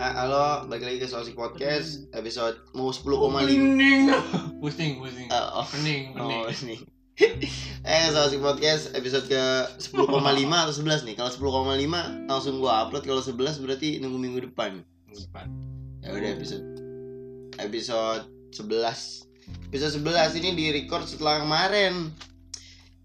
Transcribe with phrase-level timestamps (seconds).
[0.00, 3.04] Ah, halo, balik lagi ke Sosik Podcast episode mau 10,5
[3.36, 4.08] Pening.
[4.64, 5.28] Pusing, pusing.
[5.28, 6.56] Ah, oh, Pening, oh, pening.
[6.64, 6.76] ini.
[7.84, 9.44] Eh, Sosik Podcast episode ke
[9.76, 11.20] 10,5 atau 11 nih.
[11.20, 13.04] Kalau 10,5 langsung gua upload.
[13.04, 14.80] Kalau 11 berarti nunggu minggu depan.
[15.12, 15.52] Empat.
[16.00, 16.64] Ya udah episode
[17.60, 18.24] Episode
[18.56, 22.08] 11 Episode 11 ini di record setelah kemarin.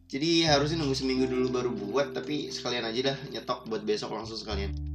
[0.07, 4.39] Jadi harusnya nunggu seminggu dulu baru buat Tapi sekalian aja dah nyetok buat besok langsung
[4.39, 4.94] sekalian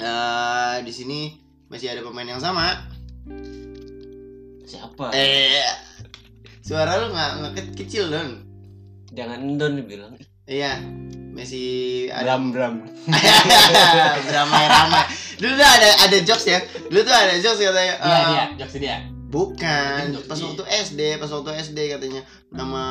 [0.00, 1.20] Eh, di sini
[1.68, 2.88] masih ada pemain yang sama
[4.62, 5.12] Siapa?
[5.12, 5.60] Eh,
[6.60, 8.30] suara lu nggak nggak ke- kecil don.
[9.10, 10.14] Jangan Don dibilang.
[10.46, 10.78] Iya,
[11.30, 11.68] masih
[12.08, 12.74] ada Bram Bram.
[14.26, 15.04] beramai-ramai.
[15.36, 16.58] Dulu tuh ada ada jokes ya.
[16.86, 17.94] Dulu tuh ada jokes katanya.
[17.98, 18.96] Dia, eh, dia, jokes dia.
[19.26, 20.46] Bukan, Jokes pas dia.
[20.46, 22.84] waktu SD, pas waktu SD katanya nama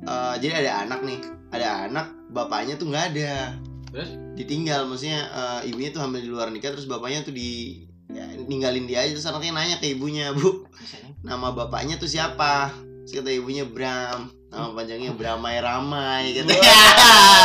[0.00, 1.18] eh, jadi ada anak nih,
[1.50, 3.58] ada anak bapaknya tuh nggak ada.
[3.88, 4.10] Terus?
[4.36, 8.84] Ditinggal, maksudnya eh, ibunya tuh hamil di luar nikah, terus bapaknya tuh di ya, ninggalin
[8.88, 11.12] dia aja terus anaknya nanya ke ibunya bu Misalnya.
[11.20, 12.72] nama bapaknya tuh siapa
[13.04, 16.48] terus kata ibunya Bram nama panjangnya Bramai Ramai gitu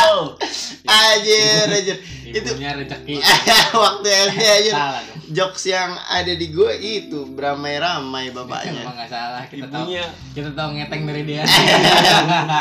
[0.04, 0.36] Wow.
[0.84, 1.96] Anjir, anjir.
[2.28, 3.18] Ibunya rezeki.
[3.82, 4.72] Waktu SD aja
[5.32, 8.84] jokes yang ada di gue itu Bramai Ramai Emang bapaknya.
[8.84, 9.42] nggak salah.
[9.48, 9.90] Kita tahu.
[9.90, 10.04] Ibunya
[10.36, 11.42] Kita tahu ngeteng dari dia.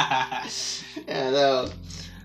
[1.05, 1.59] ya tahu.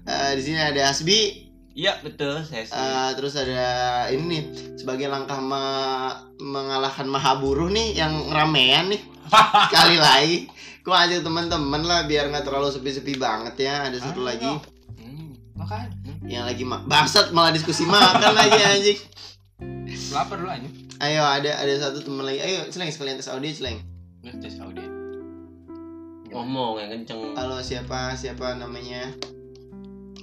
[0.08, 1.47] Eh, di sini ada Asbi,
[1.78, 2.74] Iya betul saya sih.
[2.74, 3.62] eh, terus ada
[4.10, 4.42] ini nih
[4.74, 8.98] sebagai langkah me- mengalahkan Mahaburu nih yang ramean nih.
[9.70, 10.50] Sekali lagi,
[10.82, 13.86] gua ajak teman-teman lah biar nggak terlalu sepi-sepi banget ya.
[13.86, 14.26] Ada satu Ayo.
[14.26, 14.50] lagi
[14.98, 15.86] Hmm, makan.
[16.26, 18.98] yang lagi ma- bangsat malah diskusi makan lagi anjing.
[20.10, 20.66] Lapar dulu aja.
[20.98, 22.42] Ayo ada ada satu teman lagi.
[22.42, 23.78] Ayo celeng sekalian tes audio celeng.
[24.34, 24.82] Tes audio.
[26.28, 27.38] Ngomong yang kenceng.
[27.38, 29.14] Halo siapa siapa namanya?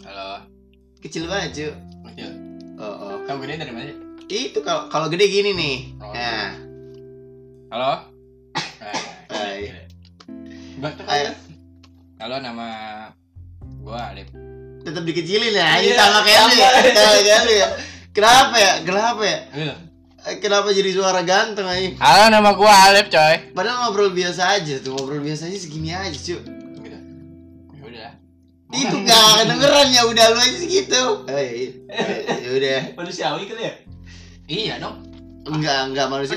[0.04, 0.52] Halo.
[1.06, 1.68] Kecil banget cu.
[2.10, 2.32] Kecil.
[2.76, 3.16] Oh, oh.
[3.24, 3.94] Kamu gede dari mana?
[4.26, 5.76] Itu kalau kalau gede gini nih.
[6.02, 6.10] Oh.
[6.10, 6.50] Nah,
[7.70, 7.92] Halo.
[9.36, 9.70] Eh,
[10.90, 10.98] Hai.
[11.06, 11.30] ayo
[12.18, 12.68] Halo nama
[13.80, 14.30] gua Alif.
[14.82, 15.78] tetap dikecilin ya.
[15.78, 17.38] Ini Iya, sama kayak lu ya.
[17.46, 17.68] ya.
[18.10, 18.74] Kenapa ya?
[18.82, 19.40] Kenapa ya?
[19.52, 19.76] Gitu.
[20.26, 21.90] Eh, Kenapa jadi suara ganteng aja?
[22.02, 23.54] Halo nama gua Alif coy.
[23.54, 26.38] Padahal ngobrol biasa aja tuh, ngobrol biasa aja segini aja, cu.
[28.74, 28.90] Ya udah.
[28.90, 31.02] Itu gak kedengeran ya udah lu aja segitu.
[31.24, 31.70] Oh, iya, iya.
[32.42, 32.80] Ya udah.
[32.98, 33.74] Manusiawi kali ya?
[34.46, 34.98] Iya dong.
[35.46, 36.34] Enggak, enggak manusia.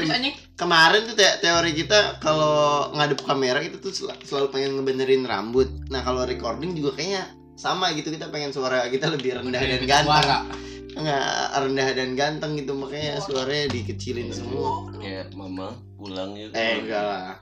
[0.53, 5.71] Kemarin tuh te- teori kita kalau ngadep kamera kita tuh sel- selalu pengen ngebenerin rambut.
[5.89, 7.25] Nah, kalau recording juga kayaknya
[7.57, 10.13] sama gitu kita pengen suara kita lebih rendah dan ganteng.
[10.13, 10.39] Suara.
[10.99, 11.25] Enggak
[11.57, 14.93] rendah dan ganteng gitu makanya suaranya dikecilin semua.
[15.01, 16.53] Kayak mama pulang gitu.
[16.53, 17.41] Eh, enggak lah.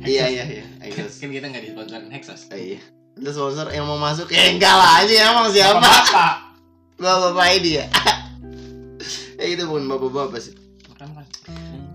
[0.00, 0.64] Iya, iya, iya.
[0.90, 2.52] Kan, kita nggak disponsorin Hexos.
[2.52, 2.80] Eh, iya.
[3.18, 5.80] Ada sponsor yang mau masuk ya enggak lah aja emang siapa?
[5.80, 6.32] Bapak.
[7.00, 7.86] Bapak-bapak ini ya.
[9.40, 10.54] eh itu bukan bapak-bapak sih.
[10.86, 11.26] Bukan, bukan.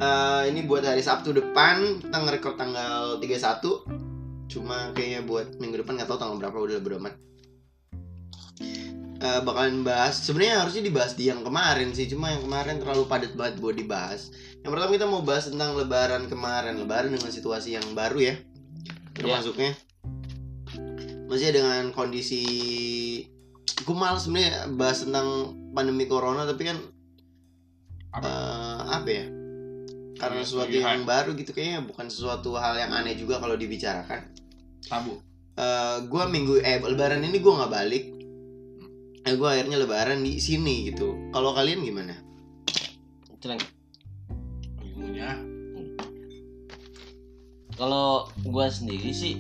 [0.02, 5.98] Eh, ini buat hari Sabtu depan kita nge-record tanggal 31 cuma kayaknya buat minggu depan
[5.98, 7.16] nggak tahu tanggal berapa udah bodo amat
[9.26, 13.32] Eh, bakalan bahas sebenarnya harusnya dibahas di yang kemarin sih cuma yang kemarin terlalu padat
[13.34, 17.88] banget buat dibahas yang pertama kita mau bahas tentang lebaran kemarin lebaran dengan situasi yang
[17.96, 18.36] baru ya
[19.16, 19.72] termasuknya
[21.26, 22.44] masih dengan kondisi
[23.82, 25.28] gue malas sebenarnya bahas tentang
[25.74, 26.78] pandemi corona tapi kan
[28.14, 28.26] Apa?
[28.26, 29.26] eh, apa ya
[30.16, 30.96] karena Iya, sesuatu iya.
[30.96, 34.32] yang baru gitu kayaknya bukan sesuatu hal yang aneh juga kalau dibicarakan
[34.86, 35.20] Tabu.
[35.56, 38.06] eh gue minggu eh lebaran ini gue nggak balik
[39.26, 42.16] eh gue akhirnya lebaran di sini gitu kalau kalian gimana
[43.36, 43.62] Celeng.
[44.82, 45.38] Ilmunya.
[47.76, 49.38] Kalau gua sendiri sih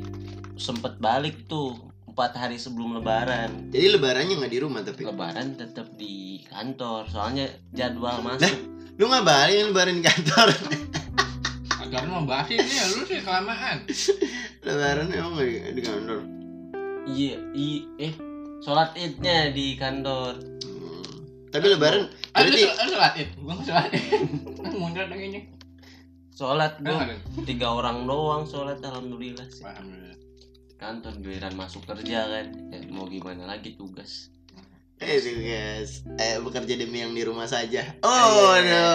[0.55, 3.67] sempet balik tuh empat hari sebelum lebaran.
[3.69, 8.47] jadi lebarannya nggak di rumah tapi Lebaran tetap di kantor soalnya jadwal masuk.
[8.95, 10.47] lu nggak balik lebaran di kantor
[11.77, 13.83] Agar mau bahas ini ya lu sih kelamaan.
[14.61, 16.19] lebaran emang nggak di, di kantor
[17.05, 17.67] Iya, i
[17.99, 18.13] eh
[18.59, 20.41] sholat idnya di kantor.
[20.66, 21.22] Hmm.
[21.51, 23.29] tapi lebaran Ah, lu berarti sholat- id.
[23.37, 24.05] Gua nggak sholat id.
[24.73, 25.40] Mundur dong ini.
[26.31, 27.05] Sholat gua
[27.46, 29.61] tiga orang doang sholat alhamdulillah sih.
[29.61, 30.17] Alhamdulillah.
[30.75, 32.45] Kantor giliran masuk kerja kan.
[32.69, 34.29] Ya, mau gimana lagi tugas.
[34.95, 38.87] eh tuh, guys eh bekerja demi yang di rumah saja oh no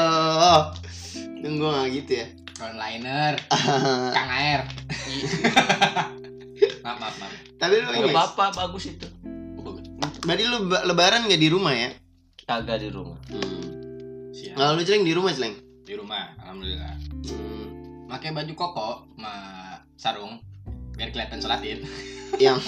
[1.36, 3.36] tunggu nggak gitu ya Frontliner,
[4.16, 4.64] Kang Air.
[6.80, 7.32] maaf, maaf, maaf.
[7.56, 9.04] tapi lu Gak ini apa-apa bagus itu.
[9.60, 9.84] Bagus.
[10.20, 11.92] berarti lu ba- lebaran nggak di rumah ya
[12.42, 13.20] Kagak di rumah.
[13.28, 14.32] hmm.
[14.32, 14.56] Siap.
[14.56, 16.96] Kalau lu celeng di rumah celeng Di rumah, alhamdulillah.
[17.28, 17.64] hmm.
[18.08, 19.34] Pakai baju koko sama
[19.94, 20.40] sarung
[21.00, 21.80] biar kelihatan sholat id.
[22.36, 22.60] yang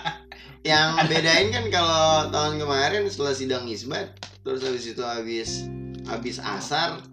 [0.70, 5.68] yang bedain kan kalau tahun kemarin setelah sidang isbat terus habis itu habis
[6.08, 7.04] abis asar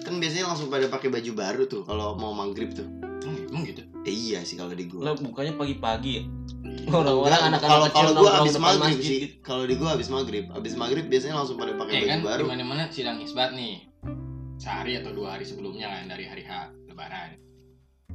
[0.00, 2.88] kan biasanya langsung pada pakai baju baru tuh kalau mau maghrib tuh
[3.28, 6.22] Emang, emang gitu eh, iya sih kalau di gua Lah bukanya pagi-pagi ya.
[6.24, 6.88] Iya.
[6.88, 9.34] Orang-orang Enggak, anak-anak kalau kalau gua nongkrong abis depan maghrib sih gitu.
[9.44, 12.42] kalau di gua abis maghrib abis maghrib biasanya langsung pada pakai Eh baju kan baru
[12.46, 13.84] di mana-mana sidang isbat nih.
[14.56, 17.36] Sehari atau dua hari sebelumnya kan dari hari H lebaran.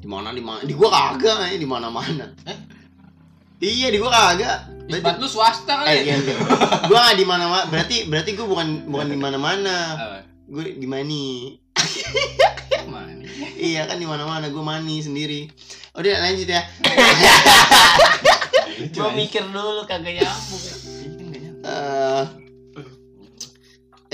[0.04, 2.58] Di mana di mana di gua kagak ya di mana mana Eh?
[3.64, 5.88] iya di gua kagak Isbat lu swasta kan?
[5.88, 6.36] eh iya, iya.
[6.92, 9.76] gua nggak di mana mana berarti berarti gua bukan bukan di mana mana
[10.46, 11.56] gua di mani
[12.84, 13.32] Mana nih?
[13.56, 15.48] iya kan di mana mana gua mani sendiri
[15.96, 16.62] udah lanjut ya
[18.94, 20.64] Gua mikir dulu kagak nyambung.
[21.64, 22.24] Eh,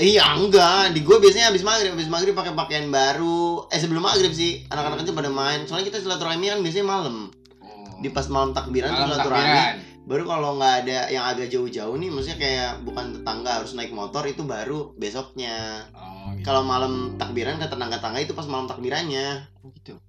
[0.00, 4.32] iya enggak di gue biasanya habis maghrib habis maghrib pakai pakaian baru eh sebelum maghrib
[4.32, 7.16] sih anak-anak itu pada main soalnya kita silaturahmi kan biasanya malam
[7.60, 7.84] Oh.
[8.00, 9.76] di pas malam takbiran Malam silaturahmi takbiran.
[10.02, 14.24] baru kalau nggak ada yang agak jauh-jauh nih maksudnya kayak bukan tetangga harus naik motor
[14.24, 16.42] itu baru besoknya Oh, gitu.
[16.42, 20.00] kalau malam takbiran ke tetangga-tetangga itu pas malam takbirannya Oh, gitu.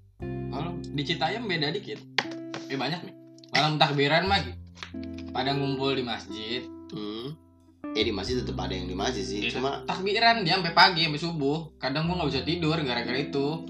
[0.47, 1.99] Kalau di Citayam beda dikit.
[2.67, 3.13] Eh banyak nih.
[3.51, 4.39] Malam takbiran mah
[5.29, 6.63] pada ngumpul di masjid.
[6.89, 7.50] hmm.
[7.83, 11.03] Eh di masjid tetap ada yang di masjid sih Iya, cuma takbiran dia sampai pagi
[11.03, 11.57] sampai subuh.
[11.75, 13.67] Kadang gua nggak bisa tidur gara-gara itu.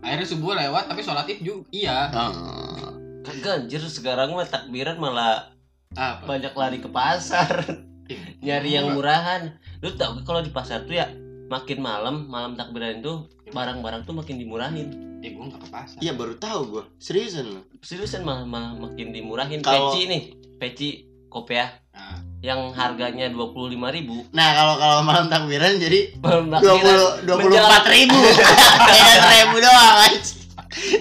[0.00, 2.08] Akhirnya subuh lewat tapi sholat id juga iya.
[2.08, 2.90] ah,
[3.22, 5.52] Kagak anjir sekarang mah takbiran malah
[5.92, 6.24] Apa?
[6.26, 7.62] banyak lari ke pasar
[8.44, 9.54] nyari yang murahan.
[9.78, 11.06] Lu tau gak kalau di pasar tuh ya
[11.46, 14.88] makin malam malam takbiran itu barang-barang tuh makin dimurahin.
[15.18, 15.98] Eh gua nggak ke pasar.
[15.98, 19.58] iya baru tahu gue seriusan Seriusan malah, malah makin dimurahin.
[19.60, 20.22] Kalau- Peci nih,
[20.56, 20.88] peci
[21.28, 24.22] kopiah Nah, yang harganya dua puluh lima ribu.
[24.30, 26.46] nah kalau kalau malam takbiran jadi dua
[26.78, 28.18] puluh dua puluh empat ribu.
[28.86, 30.28] Beda seribu doang guys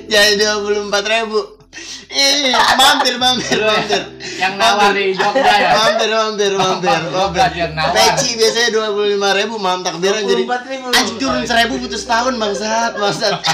[0.09, 1.39] jadi dua puluh empat ribu.
[2.09, 3.69] Eh mampir mampir ya?
[3.69, 4.01] mampir.
[4.41, 5.69] yang nawar di Jogja ya.
[5.77, 7.41] mampir mampir mampir mampir.
[7.93, 10.97] peci biasanya dua puluh lima ribu malam takbiran jadi 24.000.
[10.97, 13.37] anjing turun seribu putus tahun bangsat bangsat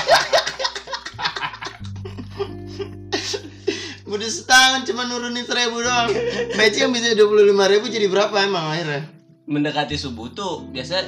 [4.13, 6.13] putus tahun cuma nurunin seribu doang
[6.54, 9.10] peci yang bisa dua puluh lima ribu jadi berapa emang akhirnya
[9.44, 11.04] Mendekati subuh tuh biasa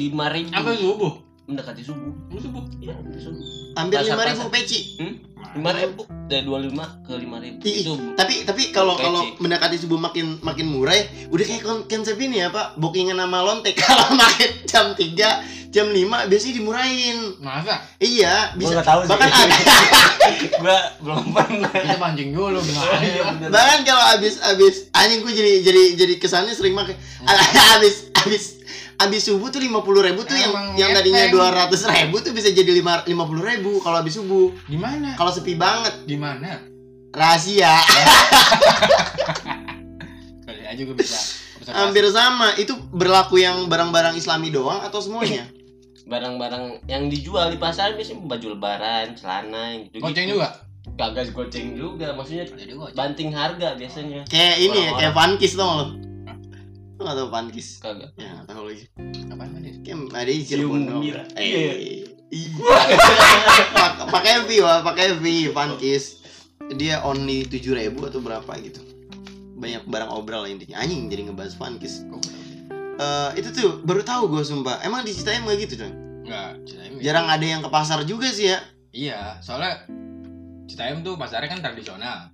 [0.00, 0.48] lima ribu.
[0.54, 1.12] Sampai subuh.
[1.44, 2.08] Mendekati subuh.
[2.24, 2.62] Sampai subuh.
[2.78, 3.44] Iya, subuh.
[3.74, 5.14] hampir Pasar- lima ribu peci Hmm?
[5.52, 7.58] Lima ribu dari dua lima ke lima ribu.
[7.60, 11.84] Ih, Itu tapi tapi kalau kalau mendekati subuh makin makin murah ya, udah kayak kon-
[11.84, 15.04] konsep ini ya pak bookingan nama lontek kalau makin jam 3
[15.68, 17.82] jam 5 biasanya dimurahin Masa?
[17.98, 19.08] iya Gua bisa nggak tahu sih.
[19.10, 19.56] bahkan ada
[20.62, 21.70] gua belum pernah.
[21.74, 22.94] Kita pancing dulu gimana?
[23.48, 26.94] bahkan kalau abis abis anjing gue jadi jadi jadi kesannya sering pakai
[27.76, 28.44] abis abis
[29.04, 32.32] abis subuh tuh lima puluh ribu tuh yang Emang yang tadinya dua ratus ribu tuh
[32.32, 35.14] bisa jadi lima lima puluh ribu kalau abis subuh Di mana?
[35.14, 36.60] kalau sepi banget Di mana?
[37.14, 37.78] rahasia
[40.44, 41.16] Kali aja gue bisa.
[41.60, 45.46] bisa hampir sama itu berlaku yang barang-barang islami doang atau semuanya
[46.10, 50.04] Barang-barang yang dijual di pasar biasanya baju lebaran, celana yang gitu.
[50.04, 50.60] Goceng juga.
[51.00, 52.44] Kagak goceng juga, maksudnya
[52.92, 54.28] banting harga biasanya.
[54.28, 55.12] Kayak ini ya, kayak.
[55.16, 55.84] Vankis tau lo
[57.04, 57.68] Lo gak tau Vankis?
[57.78, 58.16] Kagak.
[58.16, 58.88] Ya gak tau lagi
[59.28, 59.68] Apaan tadi?
[59.84, 61.02] Kayak ada di Cium Cirebon dong.
[61.36, 62.08] Eh
[63.70, 66.24] Pak- Pakai V wah, pakai V Vankis
[66.72, 68.80] Dia only 7000 atau berapa gitu
[69.54, 72.20] Banyak barang obral lah intinya Anjing jadi ngebahas gue tahu?
[72.96, 75.92] Eh, Itu tuh baru tahu gue sumpah Emang di Citayam gak gitu dong?
[76.24, 76.56] Enggak.
[77.00, 79.84] Jarang ada yang ke pasar juga sih ya Iya, soalnya
[80.64, 82.32] Citayam tuh pasarnya kan tradisional.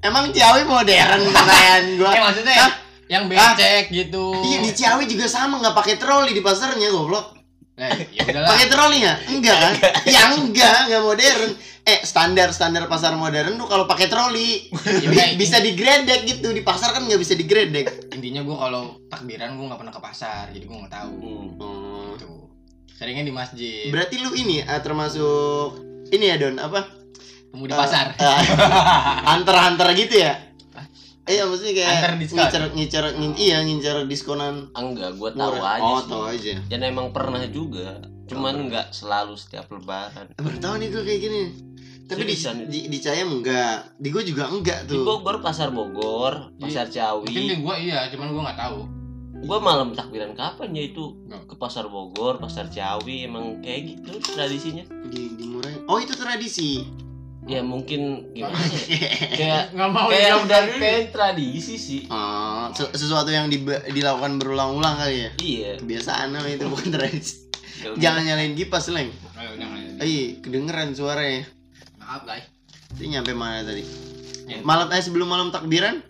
[0.00, 2.72] Emang Ciawi modern pertanyaan gue Eh maksudnya Hah?
[3.10, 4.30] Yang becek gitu.
[4.46, 7.40] Iya di Ciawi juga sama nggak pakai troli di pasarnya goblok
[7.80, 8.48] Eh, ya udahlah.
[8.52, 9.18] Pakai troli nggak?
[9.32, 9.74] Enggak kan?
[10.14, 11.50] ya enggak, enggak modern.
[11.80, 14.68] Eh standar standar pasar modern tuh kalau pakai troli
[15.16, 18.12] Ya bisa digredek gitu di pasar kan nggak bisa digredek.
[18.12, 21.12] intinya gue kalau takbiran gue nggak pernah ke pasar, jadi gue nggak tahu.
[21.24, 21.48] Hmm.
[21.56, 22.12] Oh.
[22.14, 22.28] Gitu.
[23.00, 23.88] Seringnya di masjid.
[23.88, 25.80] Berarti lu ini ah, termasuk
[26.12, 26.84] ini ya Don apa?
[27.48, 28.12] Temu di pasar.
[29.24, 30.36] hunter hunter gitu ya?
[31.30, 32.36] Iya maksudnya kayak Hunter diskon.
[32.36, 35.72] ngincer ngincer ngin- iya ngincer diskonan Enggak, gua tahu murah.
[35.72, 36.08] aja Oh sih.
[36.08, 36.52] tahu aja.
[36.66, 38.02] Dan emang pernah juga.
[38.26, 40.30] Cuman nggak selalu setiap lebaran.
[40.36, 41.42] Baru tahu nih gue kayak gini.
[42.04, 42.66] Tapi di Seriusan?
[42.66, 45.02] di, di Cayam enggak, di gue juga enggak Di tuh.
[45.04, 47.54] Bogor, Pasar Bogor, Pasar Mungkin di Ciawi.
[47.56, 48.78] gue iya, cuman gue nggak tahu.
[49.40, 51.16] Gua malam takbiran kapan ya itu?
[51.46, 54.84] Ke Pasar Bogor, Pasar Ciawi emang kayak gitu tradisinya.
[55.06, 55.80] Di, dimurahin.
[55.86, 56.84] Oh itu tradisi.
[57.42, 58.52] Ya mungkin gimana
[58.86, 59.10] ya?
[59.32, 62.00] Kayak Nggak mau kayak udah kayak tradisi sih.
[62.06, 63.48] Oh, se- sesuatu yang
[63.86, 65.30] dilakukan berulang-ulang kali ya.
[65.36, 65.70] Iya.
[65.78, 67.48] Kebiasaan namanya itu bukan tradisi.
[67.96, 69.08] Jangan nyalain kipas, Leng.
[69.98, 71.48] Ih, kedengeran suaranya.
[71.96, 72.44] Maaf guys.
[72.92, 73.80] Itu nyampe mana tadi?
[74.44, 74.60] Ya.
[74.60, 76.02] Malam eh sebelum malam takbiran?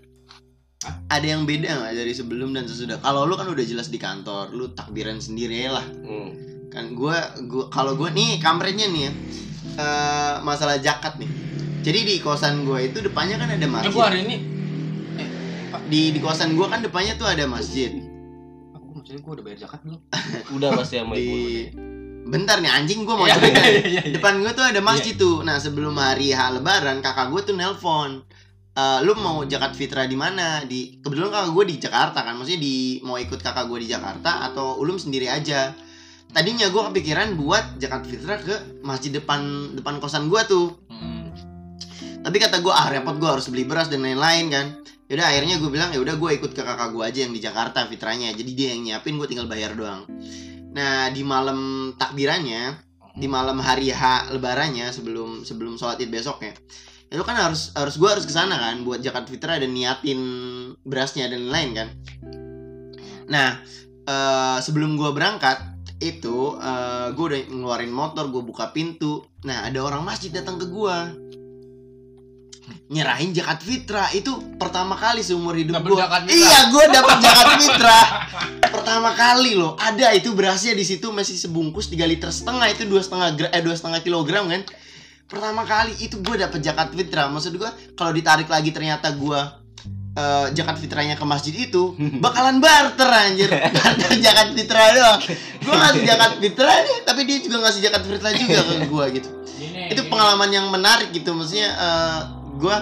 [1.07, 4.49] ada yang beda nggak dari sebelum dan sesudah kalau lu kan udah jelas di kantor
[4.49, 6.33] lu takbiran sendiri lah Hmm.
[6.73, 9.13] kan gua gua kalau gua nih kampretnya nih ya
[9.81, 11.31] eh, masalah zakat nih.
[11.81, 13.91] Jadi di kosan gua itu depannya kan ada Eh, masjid.
[13.91, 14.37] gua hari ini.
[15.89, 17.91] Di di kosan gua kan depannya tuh ada masjid.
[18.73, 20.01] Aku maksudnya gua udah bayar zakat belum?
[20.57, 21.19] Udah pasti sama ibu.
[21.19, 21.31] di
[22.23, 25.41] bentar nih anjing gua mau Iya, cerita iya, iya, depan gua tuh ada masjid tuh.
[25.41, 28.23] Nah sebelum hari H lebaran kakak gua tuh nelpon
[28.71, 30.63] Eh, lu mau zakat fitrah di mana?
[30.63, 32.39] Di kebetulan kakak gue di Jakarta kan.
[32.39, 35.75] Maksudnya di mau ikut kakak gue di Jakarta atau ulum sendiri aja
[36.31, 38.55] tadinya gue kepikiran buat zakat fitrah ke
[38.87, 40.79] masjid depan depan kosan gue tuh.
[40.91, 41.33] Hmm.
[42.21, 44.67] tapi kata gue ah repot gue harus beli beras dan lain-lain kan.
[45.11, 47.83] Yaudah akhirnya gue bilang ya udah gue ikut ke kakak gue aja yang di Jakarta
[47.91, 50.07] fitranya jadi dia yang nyiapin gue tinggal bayar doang.
[50.71, 52.79] Nah di malam takbirannya
[53.19, 56.55] di malam hari H lebarannya sebelum sebelum sholat id besoknya
[57.11, 60.21] itu kan harus harus gue harus ke sana kan buat zakat fitrah dan niatin
[60.87, 61.89] berasnya dan lain-lain kan.
[63.27, 63.59] Nah
[64.07, 65.59] eh, sebelum gue berangkat
[66.01, 66.57] itu
[67.13, 69.23] gue udah ngeluarin motor gue buka pintu.
[69.45, 70.97] Nah ada orang masjid datang ke gue
[72.91, 75.99] nyerahin zakat fitrah itu pertama kali seumur hidup gue
[76.31, 78.07] iya gue dapat zakat fitrah
[78.67, 79.79] pertama kali loh.
[79.79, 82.67] Ada itu berasnya di situ masih sebungkus 3 liter setengah.
[82.71, 84.63] Itu dua setengah eh dua setengah kilogram kan?
[85.31, 89.41] Pertama kali itu gue dapet zakat fitrah maksud gue kalau ditarik lagi ternyata gue
[90.15, 95.21] eh, zakat fitrahnya ke masjid itu bakalan barter anjir barter zakat fitrah doang
[95.61, 99.31] gue ngasih zakat fitrah nih tapi dia juga ngasih zakat fitrah juga ke gue gitu
[99.61, 100.11] Gini, itu gini.
[100.11, 102.21] pengalaman yang menarik gitu maksudnya eh,
[102.57, 102.77] gue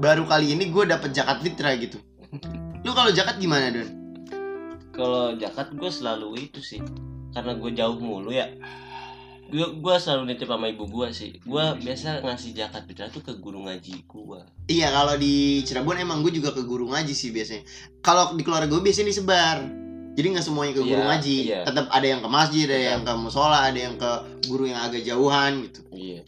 [0.00, 1.98] baru kali ini gue dapet zakat fitrah gitu
[2.80, 3.88] lu kalau zakat gimana don
[4.90, 6.82] Kalau zakat gue selalu itu sih.
[7.30, 8.50] Karena gue jauh mulu ya.
[9.50, 11.30] Gue gue selalu nitip sama ibu gue sih.
[11.42, 14.40] Gue biasa ngasih zakat fitrah tuh ke guru ngaji gue.
[14.70, 17.66] Iya kalau di Cirebon emang gue juga ke guru ngaji sih biasanya.
[17.98, 19.58] Kalau di keluarga gue biasanya disebar.
[20.10, 21.36] Jadi nggak semuanya ke guru Iya, ngaji.
[21.46, 21.60] iya.
[21.62, 24.10] Tetap ada yang ke masjid, ada yang ke musola, ada yang ke
[24.46, 25.80] guru yang agak jauhan gitu.
[25.90, 26.20] Iya.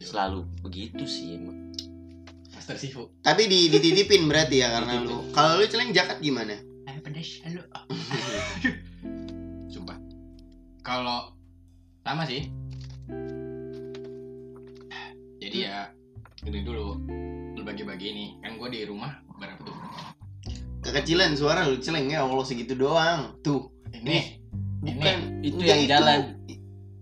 [0.00, 1.72] Selalu begitu sih emang.
[2.52, 3.08] Master Sifu.
[3.20, 5.32] Tapi di dititipin berarti ya karena lu.
[5.32, 6.56] Kalau lu celeng zakat gimana?
[6.88, 7.62] Ayo pedes, halo.
[9.72, 9.96] Sumpah.
[10.80, 11.30] Kalau
[12.02, 12.48] sama sih.
[15.36, 15.90] Jadi ya
[16.42, 16.98] ini dulu.
[17.54, 18.28] Lu bagi-bagi nih.
[18.40, 19.76] Kan gue di rumah berapa tuh?
[20.82, 23.38] Kekecilan suara lu celeng ya Allah segitu doang.
[23.42, 23.70] Tuh.
[23.92, 24.38] ini
[24.76, 25.90] Bukan Itu Enggak, yang itu.
[25.90, 26.20] jalan.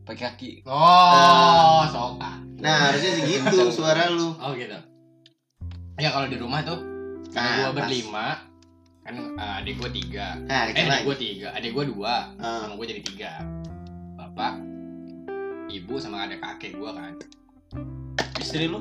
[0.04, 0.50] pakai kaki.
[0.68, 4.36] oh soka Nah harusnya segitu suara lu.
[4.36, 4.76] oh gitu.
[5.96, 6.76] Ya kalau di rumah tuh
[7.32, 8.46] Nah, gue berlima
[9.02, 10.36] kan eh, adik gue tiga.
[10.44, 13.32] Nah, eh adik gue tiga adik gue dua Ah, sama gue jadi tiga.
[14.14, 14.60] Bapak
[15.74, 17.14] ibu sama ada kakek gue kan
[18.38, 18.80] Istri lu?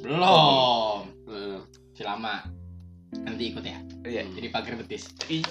[0.00, 1.60] belum eh,
[1.92, 2.40] si lama
[3.20, 4.24] nanti ikut ya Iya.
[4.32, 5.44] jadi pagar betis Ih.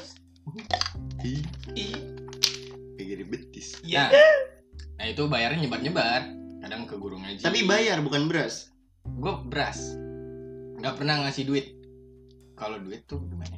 [1.22, 1.42] ih,
[1.76, 1.94] Ih.
[2.98, 3.78] kayak gini betis.
[3.86, 4.10] nah,
[4.98, 6.22] nah itu bayarnya nyebar nyebar
[6.60, 8.74] kadang ke guru ngaji Tapi bayar bukan beras.
[9.06, 9.94] gue beras
[10.76, 11.68] nggak pernah ngasih duit
[12.56, 13.56] kalau duit tuh gimana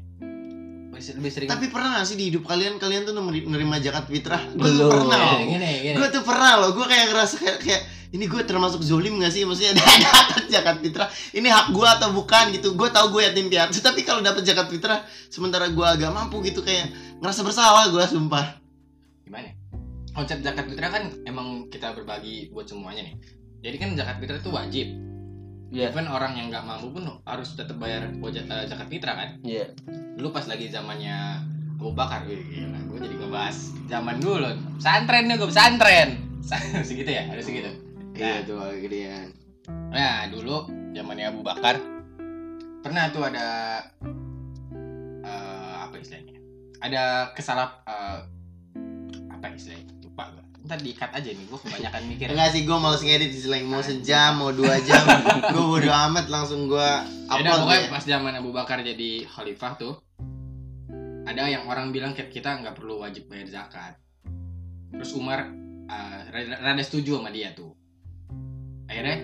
[1.01, 4.05] lebih, lebih sering Tapi pernah gak sih di hidup kalian kalian tuh neri- nerima zakat
[4.05, 4.41] fitrah?
[4.53, 4.93] Gue Belum.
[4.93, 5.17] pernah.
[5.17, 5.49] Loh.
[5.49, 7.81] gini gini gue tuh pernah loh gue kayak ngerasa kayak, kayak
[8.11, 12.51] ini gue termasuk zolim gak sih maksudnya dapat zakat fitrah ini hak gue atau bukan
[12.53, 16.43] gitu gue tahu gue yatim piatu tapi kalau dapat zakat fitrah sementara gue agak mampu
[16.45, 16.91] gitu kayak
[17.23, 18.61] ngerasa bersalah gue sumpah
[19.25, 19.53] gimana ya?
[20.11, 23.15] konsep zakat fitrah kan emang kita berbagi buat semuanya nih
[23.63, 24.87] jadi kan zakat fitrah itu wajib
[25.71, 25.95] Iya.
[25.95, 29.29] even orang yang nggak mampu pun harus tetap bayar wajib, eh, zakat fitrah kan?
[29.41, 29.71] Iya.
[30.19, 31.47] dulu pas lagi zamannya
[31.79, 36.09] Abu Bakar wih, gila gue jadi ngebahas zaman dulu pesantren nih gue pesantren.
[36.87, 37.71] Segitu ya harus segitu.
[38.11, 39.31] Iya tuh agak gedean
[39.91, 41.77] nah dulu zamannya Abu Bakar
[42.81, 43.77] pernah tuh ada
[45.21, 46.39] eh, apa istilahnya?
[46.81, 48.19] Ada kesalah eh,
[49.29, 49.93] apa istilahnya?
[50.00, 50.00] gue
[50.71, 53.83] ntar diikat aja nih gue kebanyakan mikir enggak sih gue males ngedit di selain mau
[53.83, 55.03] sejam mau dua jam
[55.51, 56.89] gue bodo amat langsung gue
[57.27, 57.91] Ada upload pokoknya ya.
[57.91, 59.99] pas zaman Abu Bakar jadi khalifah tuh
[61.31, 63.95] ada yang orang bilang kayak kita nggak perlu wajib bayar zakat.
[64.91, 65.47] Terus Umar
[65.87, 67.71] uh, rada, rada setuju sama dia tuh.
[68.91, 69.23] Akhirnya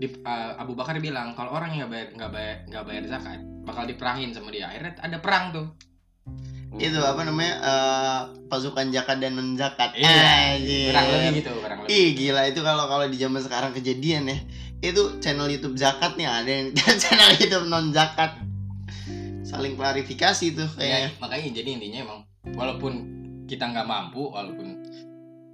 [0.00, 3.40] di, uh, Abu Bakar bilang kalau orang yang nggak bayar nggak bayar nggak bayar zakat
[3.68, 4.72] bakal diperangin sama dia.
[4.72, 5.66] Akhirnya ada perang tuh.
[6.78, 10.94] Itu apa namanya eh, pasukan zakat dan non zakat Iya, Anjir.
[10.94, 11.90] Kurang lebih gitu, kurang lebih.
[11.90, 14.38] Ih gila itu kalau kalau di zaman sekarang kejadian ya.
[14.80, 16.68] Itu channel YouTube zakat nih ada yang
[17.02, 18.38] channel YouTube non zakat
[19.42, 22.18] saling klarifikasi tuh Ya, kayak makanya jadi intinya emang
[22.54, 22.92] walaupun
[23.50, 24.78] kita nggak mampu walaupun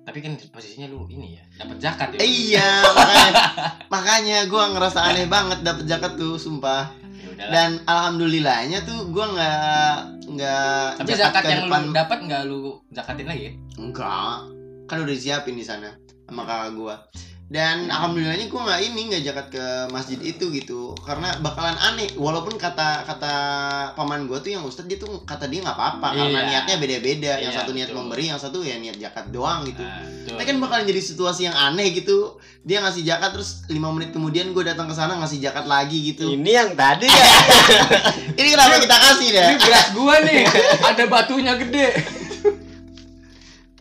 [0.04, 2.18] tapi kan posisinya lu ini ya dapat zakat ya.
[2.20, 3.32] iya makanya
[3.94, 6.92] makanya gue ngerasa aneh banget dapet zakat tuh sumpah.
[6.92, 7.05] Ya
[7.36, 7.52] udahlah.
[7.52, 13.48] dan alhamdulillahnya tuh gue nggak nggak Tapi zakat yang lu dapat nggak lu zakatin lagi?
[13.76, 14.48] enggak
[14.86, 15.92] kan udah disiapin di sana
[16.26, 16.94] sama kakak gue
[17.46, 22.58] dan alhamdulillahnya gue nggak ini nggak zakat ke masjid itu gitu karena bakalan aneh walaupun
[22.58, 23.34] kata kata
[23.94, 26.48] paman gue tuh yang ustadz dia tuh kata dia nggak apa-apa karena Iya.
[26.66, 28.02] niatnya beda-beda yang Iya, satu niat betul.
[28.02, 30.34] memberi yang satu ya niat zakat doang gitu betul.
[30.34, 34.50] tapi kan bakalan jadi situasi yang aneh gitu dia ngasih zakat terus lima menit kemudian
[34.50, 37.26] gue datang ke sana ngasih zakat lagi gitu Ini yang tadi ya.
[38.42, 40.42] ini kenapa kita kasih dah Ini beras gua nih,
[40.82, 41.86] ada batunya gede.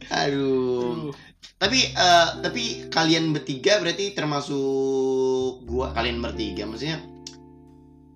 [0.05, 1.09] aduh
[1.55, 6.67] tapi eh, tapi kalian bertiga berarti termasuk gua kalian bertiga.
[6.67, 6.99] Maksudnya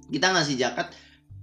[0.10, 0.91] kita ngasih zakat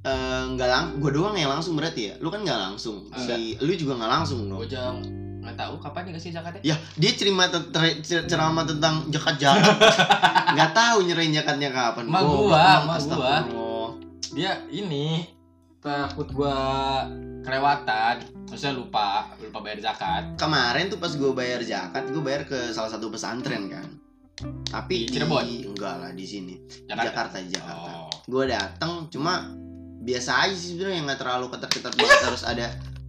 [0.04, 2.14] eh, nggak lang gua doang yang langsung berarti ya?
[2.20, 3.08] Lu kan nggak langsung.
[3.16, 4.60] Si lu juga nggak langsung dong.
[4.60, 4.96] Gua jangan
[5.46, 6.58] nggak tahu kapan dikasih zakatnya.
[6.58, 9.78] ya dia cerima te- ter- cer- ceramah tentang zakat zakat
[10.58, 12.04] nggak tahu nyerahin zakatnya kapan.
[12.10, 12.98] Ma gua, emang, ma
[13.46, 13.86] gua.
[14.34, 15.36] Dia ini
[15.87, 16.57] takut gua
[17.40, 20.35] kelewatan, maksudnya lupa, lupa bayar zakat.
[20.35, 23.87] kemarin tuh pas gue bayar zakat gue bayar ke salah satu pesantren kan
[24.66, 25.47] tapi Di Cirebon?
[25.64, 27.07] enggak lah di sini Jakarta.
[27.07, 28.11] Jakarta Jakarta Oh.
[28.26, 29.47] gue datang cuma
[30.02, 32.66] biasa aja sih sebenarnya nggak terlalu ketat-ketat banget harus ada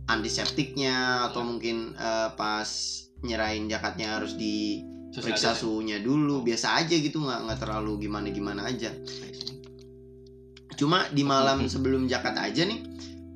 [0.08, 2.70] antiseptiknya atau mungkin eh, pas
[3.20, 5.18] nyerahin jakatnya harus diperiksa
[5.52, 5.60] Sosialisasi.
[5.60, 8.94] suhunya dulu biasa aja gitu nggak nggak terlalu gimana gimana aja
[10.78, 12.80] cuma di malam sebelum jakat aja nih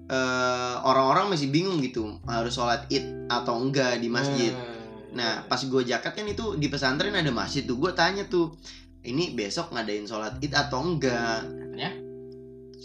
[0.07, 4.81] eh, orang-orang masih bingung gitu harus sholat id atau enggak di masjid Hmm.
[5.11, 7.75] Nah, pas gue jakat kan itu di pesantren ada masjid tuh.
[7.75, 8.55] Gue tanya tuh,
[9.03, 11.43] ini besok ngadain sholat id atau enggak?
[11.43, 11.91] Katanya?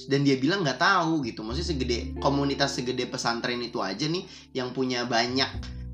[0.07, 1.47] Dan dia bilang nggak tahu gitu.
[1.47, 5.49] Maksudnya segede komunitas segede pesantren itu aja nih yang punya banyak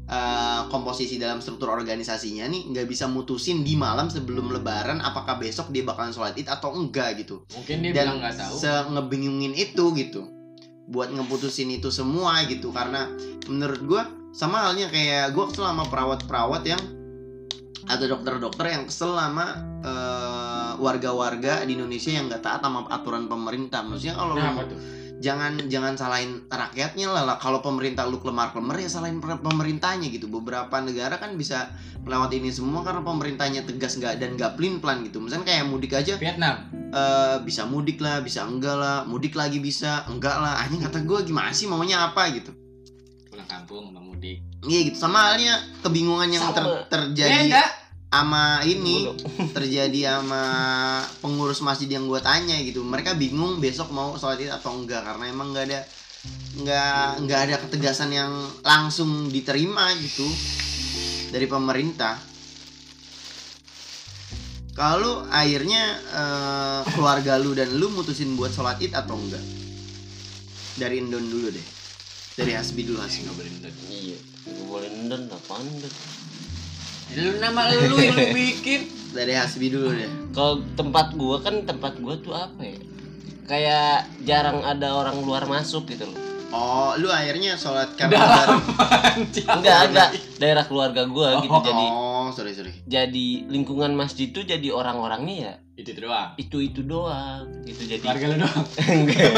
[0.07, 5.71] eh, komposisi dalam struktur organisasinya nih nggak bisa mutusin di malam sebelum lebaran apakah besok
[5.71, 7.43] dia bakalan sholat id atau enggak gitu.
[7.55, 8.55] Mungkin dia Dan nggak tahu.
[8.59, 10.27] se ngebingungin itu gitu
[10.83, 13.07] buat ngeputusin itu semua gitu karena
[13.47, 14.03] menurut gua
[14.35, 16.83] sama halnya kayak gua kesel sama perawat-perawat yang
[17.83, 23.83] atau dokter-dokter yang kesel sama eh, warga-warga di Indonesia yang nggak taat sama aturan pemerintah
[23.83, 24.55] maksudnya kalau Nah?
[25.23, 27.37] Jangan jangan salahin rakyatnya lah, lah.
[27.39, 31.71] kalau pemerintah lu kelemar kelemar ya salahin pemerintahnya gitu beberapa negara kan bisa
[32.03, 35.95] melewati ini semua karena pemerintahnya tegas nggak dan nggak plin plan gitu misalnya kayak mudik
[35.95, 36.67] aja Vietnam.
[36.93, 40.61] eh bisa mudik lah, bisa enggak lah, mudik lagi bisa, enggak lah.
[40.61, 42.53] Anjing kata gue gimana sih maunya apa gitu.
[43.33, 44.45] Pulang kampung, mau mudik.
[44.61, 45.01] Iya gitu.
[45.01, 47.65] Sama halnya kebingungan yang ter- terjadi Beda.
[48.13, 49.09] Sama ini,
[49.57, 50.45] terjadi sama
[51.25, 52.85] pengurus masjid yang gue tanya gitu.
[52.85, 55.81] Mereka bingung besok mau sholat id atau enggak karena emang nggak ada
[56.53, 60.29] nggak nggak ada ketegasan yang langsung diterima gitu
[61.33, 62.21] dari pemerintah.
[64.77, 69.41] Kalau akhirnya eh, keluarga lu dan lu mutusin buat sholat id atau enggak?
[70.77, 71.67] Dari Indon dulu deh.
[72.37, 73.25] Dari Hasbi dulu Hasbi.
[73.25, 73.75] Nggak boleh nendon.
[73.89, 74.19] Iya.
[74.49, 75.93] Gak boleh nendon apaan nendon.
[77.13, 78.81] Lu nama lu yang lu bikin.
[79.13, 80.09] Dari Hasbi dulu deh.
[80.31, 82.79] Kalau tempat gua kan tempat gua tuh apa ya?
[83.45, 86.17] Kayak jarang ada orang luar masuk gitu loh.
[86.49, 88.61] Oh, lu akhirnya sholat karena Dalam.
[89.51, 90.05] Enggak ada
[90.37, 92.73] daerah keluarga gua gitu Oh, jadi Oh, sorry sorry.
[92.83, 96.37] jadi lingkungan masjid tuh jadi orang-orangnya ya Itu itu doang.
[96.37, 98.65] itu itu doang gitu jadi Keluarga lu doang.
[98.95, 99.33] enggak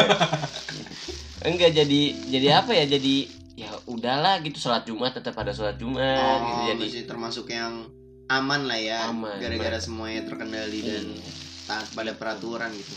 [1.45, 3.15] enggak jadi jadi apa ya jadi
[3.55, 7.87] ya udahlah gitu sholat jumat tetap ada sholat jumat gitu Oh, jadi masih termasuk yang
[8.27, 9.07] aman lah ya.
[9.07, 9.37] Aman.
[9.37, 11.31] Gara-gara semuanya terkendali dan Iya,
[11.64, 12.93] taat pada peraturan gitu.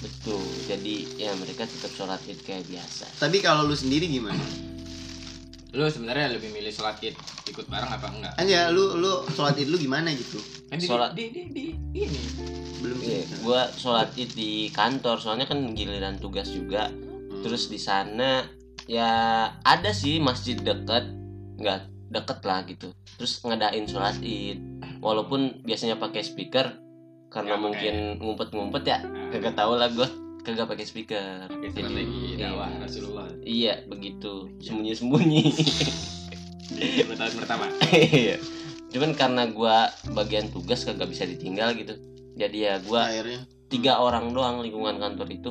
[0.00, 0.36] betul
[0.68, 4.36] jadi ya mereka tetap sholat id kayak biasa Tapi kalau lu sendiri gimana?
[5.72, 8.32] Lu sebenarnya lebih milih sholat id ikut bareng apa enggak?
[8.36, 10.36] Enggak, lu lu sholat id lu gimana gitu?
[10.68, 11.64] Kan di, Sholat- di, di, di,
[11.96, 12.20] ini.
[12.78, 13.24] Belum sih.
[13.40, 16.92] gua sholat id di kantor soalnya kan giliran tugas juga
[17.24, 17.40] Hmm.
[17.42, 18.44] terus di sana
[18.90, 19.10] ya
[19.64, 21.04] ada sih masjid deket.
[21.60, 21.78] Nggak
[22.14, 22.88] deket lah gitu.
[23.18, 24.60] Terus ngadain sholat id.
[25.02, 26.80] Walaupun biasanya pakai speaker
[27.28, 28.98] karena Ya, mungkin ngumpet-ngumpet ya
[29.34, 30.06] kagak tahu lah gua.
[30.44, 31.48] Kagak pakai speaker.
[31.50, 32.04] Oke, jadi
[32.36, 32.52] iya.
[32.78, 33.26] Rasulullah.
[33.42, 34.52] iya begitu.
[34.60, 35.42] Sembunyi-sembunyi.
[36.70, 37.66] 10 tahun pertama.
[37.92, 38.38] Iya.
[38.94, 41.98] cuman karena gua bagian tugas kagak bisa ditinggal gitu.
[42.38, 43.42] Jadi ya akhirnya.
[43.66, 45.50] tiga orang doang lingkungan kantor itu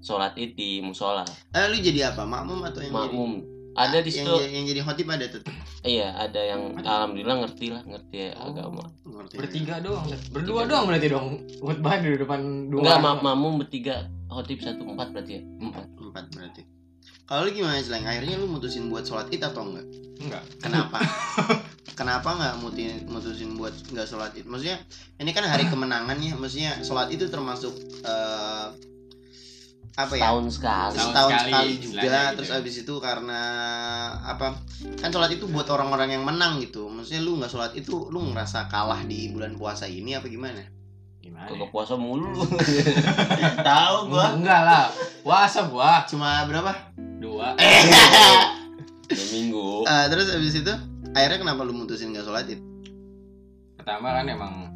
[0.00, 2.24] sholat id di musola Eh lu jadi apa?
[2.24, 3.58] Makmum atau yang makmum jadi?
[3.72, 5.54] ada di yang, situ ja- yang jadi khotib ada tetap.
[5.82, 8.50] iya ada yang alhamdulillah ngerti lah ngerti ya Oh.
[8.50, 9.34] agama Ngerti.
[9.36, 10.06] Bertiga doang.
[10.28, 11.26] Berdua doang berarti dong.
[11.56, 12.80] Khutbah di depan dua.
[12.82, 13.16] enggak orang.
[13.16, 16.62] ma makmum bertiga khotib satu empat berarti ya empat Empat berarti.
[17.24, 19.86] Kalau lu gimana selain akhirnya lu mutusin buat sholat id atau enggak?
[20.18, 20.42] Enggak.
[20.58, 20.98] Kenapa?
[21.94, 24.44] Kenapa nggak mutusin mutusin buat nggak sholat id?
[24.44, 24.82] Maksudnya
[25.16, 26.34] ini kan hari kemenangan ya.
[26.34, 27.70] Maksudnya sholat itu termasuk
[28.02, 28.66] eh,
[30.06, 30.96] apa ya Tahun sekali.
[30.96, 32.56] Setahun setahun sekali, sekali, juga gitu terus ya.
[32.62, 33.42] abis itu karena
[34.22, 34.46] apa
[35.00, 38.68] kan sholat itu buat orang-orang yang menang gitu maksudnya lu nggak sholat itu lu ngerasa
[38.70, 40.62] kalah di bulan puasa ini apa gimana
[41.20, 41.52] Gimana?
[41.52, 42.32] Kagak puasa mulu.
[42.32, 42.48] lu.
[43.68, 44.40] Tahu gua.
[44.40, 44.88] Enggak lah.
[45.20, 46.72] Puasa gua cuma berapa
[47.20, 47.52] dua.
[49.10, 49.84] Dua minggu.
[49.84, 50.72] Eh, terus abis itu
[51.12, 52.62] akhirnya kenapa lu mutusin nggak sholat itu
[53.74, 54.70] Pertama kan emang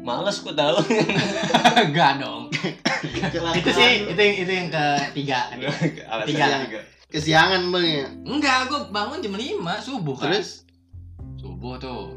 [0.00, 0.76] Males gua tahu.
[1.88, 2.48] enggak dong.
[3.56, 5.38] itu sih itu yang itu yang ketiga.
[6.08, 6.46] Alasan Tiga.
[6.68, 6.80] juga.
[7.10, 10.30] kesiangan bang ya Enggak, gua bangun jam 5 subuh kan.
[10.30, 10.64] terus
[11.36, 12.14] Subuh tuh.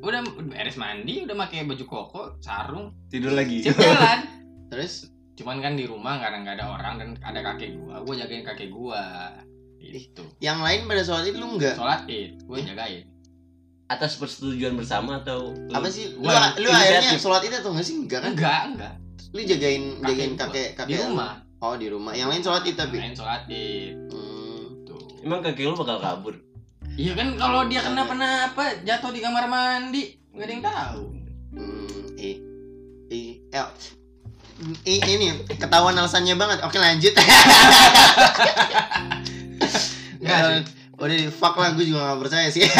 [0.00, 3.60] Udah beres mandi, udah pakai baju koko, sarung, Tidur lagi.
[3.60, 4.18] siap jalan.
[4.72, 8.44] terus Cuman kan di rumah karena nggak ada orang dan ada kakek gua, gua jagain
[8.44, 9.32] kakek gua.
[9.80, 10.20] Itu.
[10.44, 13.08] yang lain pada sholat itu lu nggak Sholat id, gua jagain.
[13.90, 17.96] Atas persetujuan bersama atau apa sih lu, Gua lu akhirnya sholat itu atau nggak sih
[17.98, 18.92] enggak kan Enggak, enggak.
[19.28, 20.40] lu jagain Kakek jagain gua.
[20.40, 21.32] kakek kakek Di rumah.
[21.58, 23.98] oh di rumah yang lain sholat itu tapi Main sholat id.
[24.08, 24.62] Hmm.
[24.84, 25.02] Tuh.
[25.20, 26.34] Emang kaki lu bakal kabur?
[26.92, 31.02] Iya kan kalau dia kenapa-napa jatuh di kamar mandi, nggak ada yang tahu.
[31.50, 32.36] Hmm, eh,
[33.08, 33.66] eh, eh,
[34.84, 36.58] eh, ini ketahuan alasannya banget.
[36.62, 37.10] Oke lanjut.
[40.20, 40.68] Nggak.
[40.94, 42.60] Udah di fuck lah, gue juga gak percaya sih.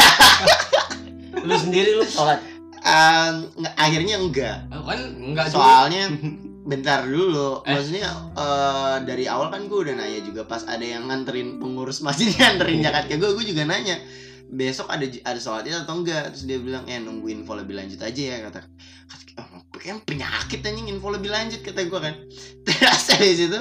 [1.45, 2.41] Lu sendiri lu sholat.
[2.81, 4.57] Nggak- akhirnya enggak.
[4.73, 5.57] Oh, kan enggak juga.
[5.57, 6.05] Soalnya
[6.71, 7.65] bentar dulu.
[7.65, 12.31] Maksudnya eh, dari awal kan gue udah nanya juga pas ada yang nganterin pengurus masjid
[12.39, 13.97] nganterin zakat ke gue, gue juga nanya
[14.51, 18.03] besok ada ada sholat id atau enggak terus dia bilang eh nunggu info lebih lanjut
[18.03, 18.67] aja ya kata
[19.07, 22.15] kata oh, kan penyakit anjing info lebih lanjut kata gue kan
[22.67, 23.61] terus dari situ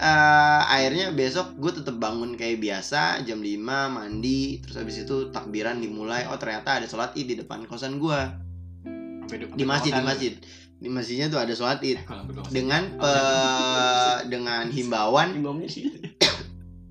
[0.00, 3.60] eh, akhirnya besok gue tetap bangun kayak biasa jam 5
[3.92, 6.24] mandi terus habis itu takbiran dimulai.
[6.32, 8.20] Oh ternyata ada sholat id di depan kosan gue
[9.54, 10.32] di masjid di masjid.
[10.80, 12.00] Di masjidnya tuh ada sholat id.
[12.08, 12.48] Kosan.
[12.48, 15.36] dengan pe- dengan himbauan.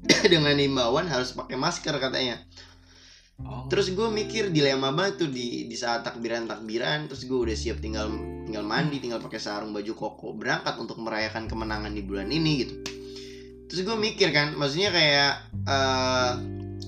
[0.10, 2.42] Dengan himbauan harus pakai masker katanya.
[3.40, 3.72] Oh.
[3.72, 7.80] terus gue mikir dilema banget tuh di di saat takbiran takbiran terus gue udah siap
[7.80, 8.12] tinggal
[8.44, 12.99] tinggal mandi tinggal pakai sarung baju koko berangkat untuk merayakan kemenangan di bulan ini gitu
[13.70, 15.32] terus gue mikir kan maksudnya kayak
[15.64, 16.34] eh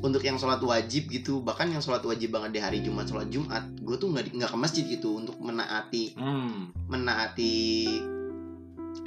[0.01, 3.61] untuk yang sholat wajib gitu bahkan yang sholat wajib banget di hari Jumat sholat Jumat
[3.77, 6.73] gue tuh nggak nggak ke masjid gitu untuk menaati Hmm.
[6.89, 7.85] menaati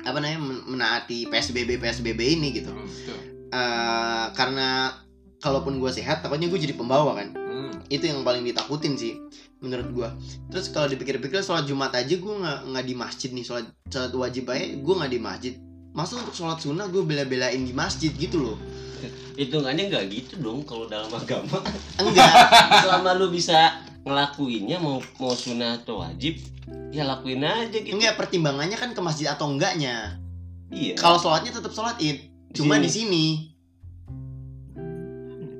[0.01, 3.19] apa namanya men- menaati psbb psbb ini gitu Hmm, betul.
[3.51, 4.91] Eh, karena
[5.39, 7.75] kalaupun gue sehat takutnya gue jadi pembawa kan Hmm.
[7.89, 9.19] itu yang paling ditakutin sih
[9.59, 10.09] menurut gue
[10.49, 14.47] terus kalau dipikir-pikir sholat jumat aja gue nggak nggak di masjid nih sholat sholat wajib
[14.47, 15.55] aja gue nggak di masjid
[15.95, 18.59] masa untuk sholat sunnah gue bela-belain di masjid gitu loh?
[19.39, 21.63] Hitungannya nggak gitu dong kalau dalam agama.
[22.03, 22.35] enggak.
[22.85, 26.37] Selama lu bisa ngelakuinnya mau mau sunah atau wajib,
[26.93, 27.95] ya lakuin aja gitu.
[27.95, 30.19] enggak pertimbangannya kan ke masjid atau enggaknya.
[30.75, 30.99] Iya.
[30.99, 32.19] kalau sholatnya tetap sholat id.
[32.51, 33.25] Cuma di sini.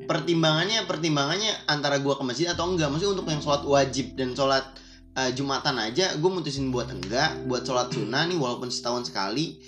[0.05, 2.93] pertimbangannya pertimbangannya antara gua ke masjid atau enggak.
[2.93, 4.67] Maksudnya untuk yang sholat wajib dan sholat
[5.15, 9.63] eh, jumatan aja gue mutusin buat enggak buat sholat sunnah nih walaupun setahun sekali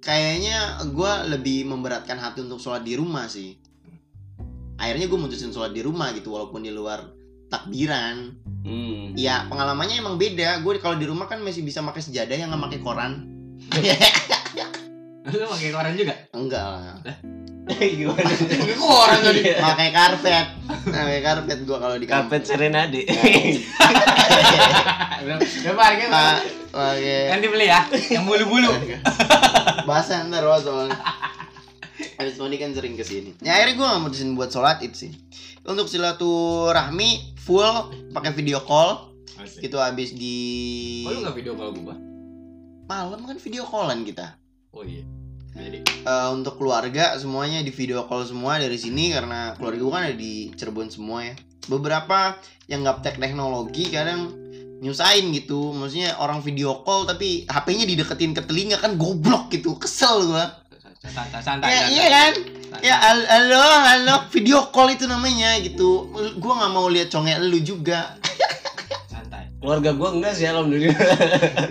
[0.00, 0.58] kayaknya
[0.90, 3.56] gua lebih memberatkan hati untuk sholat di rumah sih
[4.80, 7.04] akhirnya gue mutusin sholat di rumah gitu walaupun di luar
[7.46, 9.16] takbiran Hmm.
[9.16, 12.60] ya pengalamannya emang beda gue kalau di rumah kan masih bisa pakai sejadah yang nggak
[12.68, 13.12] pakai koran
[15.20, 16.12] Lu pakai koran juga?
[16.32, 16.96] enggak lah
[17.70, 18.20] Gimana?
[18.20, 19.40] Pakai koran tadi.
[19.64, 20.46] pakai karpet
[20.84, 22.36] pakai karpet gue kalau di kampung.
[22.36, 23.00] Karpet serenade.
[25.20, 26.06] Udah, udah pakai
[26.70, 27.82] Pakai Nanti beli ya,
[28.14, 28.70] yang bulu-bulu.
[29.88, 30.94] bahasa ntar wah soalnya.
[32.16, 33.34] Habis mandi kan sering ke sini.
[33.42, 35.12] Ya akhirnya gue gak mutusin buat sholat itu sih.
[35.64, 37.66] Untuk silaturahmi full
[38.12, 39.12] pakai video call.
[39.64, 40.36] Itu habis di
[41.08, 41.96] Oh, lu nggak video call gua?
[42.84, 44.36] Malam kan video callan kita.
[44.76, 45.00] Oh iya.
[45.56, 45.80] Jadi.
[45.82, 50.16] Eh, Untuk keluarga semuanya di video call semua dari sini Karena keluarga gue kan ada
[50.16, 51.34] di Cirebon semua ya.
[51.68, 52.36] Beberapa
[52.68, 54.32] yang gaptek teknologi kadang
[54.80, 60.26] nyusahin gitu Maksudnya orang video call tapi HP-nya dideketin ke telinga kan goblok gitu Kesel
[60.26, 60.44] gue
[61.00, 61.64] Santai, santai.
[61.66, 61.90] Ya santai.
[61.90, 62.80] iya kan Santai.
[62.82, 66.06] Ya hal- halo halo video call itu namanya gitu.
[66.36, 68.20] Gua nggak mau lihat congek lu juga.
[69.06, 69.48] Santai.
[69.56, 70.92] Keluarga gua enggak sih alhamdulillah.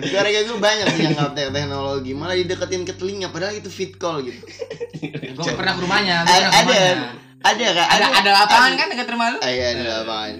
[0.04, 3.94] Gara-gara gue banyak sih yang nggak te- teknologi malah dideketin ke telinga padahal itu fit
[3.94, 4.42] call gitu.
[5.32, 6.16] Gua pernah ke rumahnya.
[6.20, 6.74] gua Ada- pernah ke ada.
[6.74, 7.10] rumahnya.
[7.40, 7.86] Ada kan?
[7.88, 9.38] Ada ada lapangan kan dekat rumah lu?
[9.38, 10.34] Ah, Iya ada lapangan.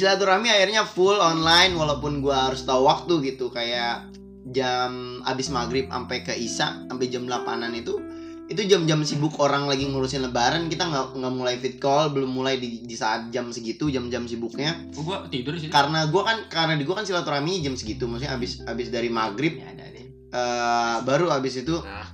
[0.00, 4.08] Silaturahmi akhirnya full online walaupun gua harus tahu waktu gitu kayak
[4.48, 4.90] jam
[5.22, 8.00] abis maghrib sampai ke isya sampai jam 8an itu
[8.48, 12.56] itu jam-jam sibuk orang lagi ngurusin lebaran kita nggak nggak mulai fit call belum mulai
[12.56, 15.68] di, di saat jam segitu jam-jam sibuknya Oh, gua tidur situ.
[15.68, 19.54] karena gua kan karena di gua kan silaturahmi jam segitu maksudnya abis abis dari maghrib
[19.54, 20.02] Ya ada deh.
[20.08, 22.08] eh, baru abis itu Nah,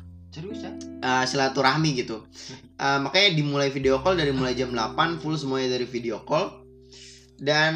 [1.01, 2.27] eh, silaturahmi gitu.
[2.77, 6.66] Eh, makanya dimulai video call dari mulai jam 8 full semuanya dari video call.
[7.37, 7.75] Dan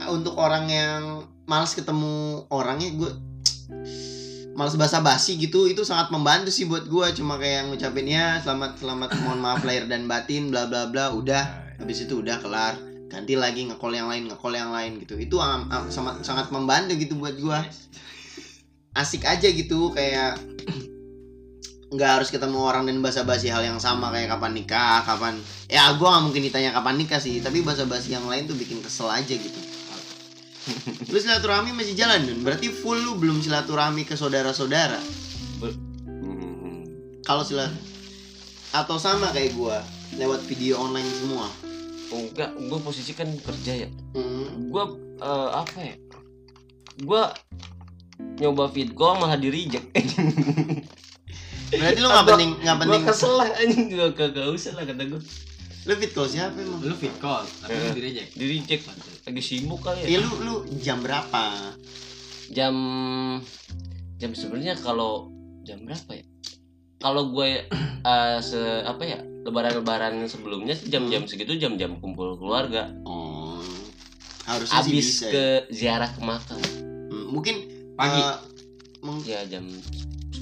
[0.00, 1.02] eh, untuk orang yang
[1.44, 3.10] males ketemu orangnya gue
[4.54, 9.10] males basa-basi gitu itu sangat membantu sih buat gue cuma kayak ngucapin ya selamat selamat
[9.26, 11.76] mohon maaf lahir dan batin bla bla bla udah.
[11.80, 12.78] Habis itu udah kelar.
[13.10, 15.18] Ganti lagi ngekol yang lain ngekol yang lain gitu.
[15.18, 17.58] Itu am- am- sangat sangat membantu gitu buat gue
[18.94, 20.38] asik aja gitu kayak
[21.94, 25.38] nggak harus ketemu orang dan basa-basi hal yang sama kayak kapan nikah kapan
[25.70, 29.06] ya gue nggak mungkin ditanya kapan nikah sih tapi basa-basi yang lain tuh bikin kesel
[29.06, 29.60] aja gitu.
[31.12, 32.40] Lu silaturahmi masih jalan Dun?
[32.40, 34.96] Berarti full lu belum silaturahmi ke saudara-saudara?
[37.24, 37.72] Kalau silat
[38.74, 39.76] atau sama kayak gue
[40.16, 41.46] lewat video online semua?
[42.12, 42.56] Enggak.
[42.56, 43.88] Gue posisi kan kerja ya.
[44.16, 44.72] Hmm.
[44.72, 44.84] gue
[45.52, 45.96] apa ya?
[47.00, 47.22] Gue
[48.40, 49.84] nyoba fit call malah di reject
[51.70, 53.84] berarti lu nggak Gua- penting nggak penting kesel lah anjing.
[53.88, 55.20] Gue kagak usah lah kata gue
[55.84, 56.80] lu fit call siapa emang?
[56.80, 57.92] Lu fit call, tapi lu Eh.
[57.92, 58.30] di reject.
[58.32, 58.82] di reject
[59.22, 60.06] lagi sibuk kali ya.
[60.10, 61.76] Ya lu lu jam berapa?
[62.48, 62.74] Jam
[64.14, 65.28] jam sebenarnya kalau
[65.60, 66.24] jam berapa ya?
[66.98, 67.68] Kalau gue
[68.08, 69.20] eh, se apa ya?
[69.44, 72.88] Lebaran-lebaran sebelumnya sih jam-jam segitu jam-jam kumpul keluarga.
[73.04, 73.60] Oh.
[74.42, 75.28] Harusnya sih habis ya.
[75.28, 76.56] ke ziarah ke makam.
[77.04, 77.60] Hmm, mungkin
[77.92, 78.20] Pagi.
[79.00, 79.68] mung- ya jam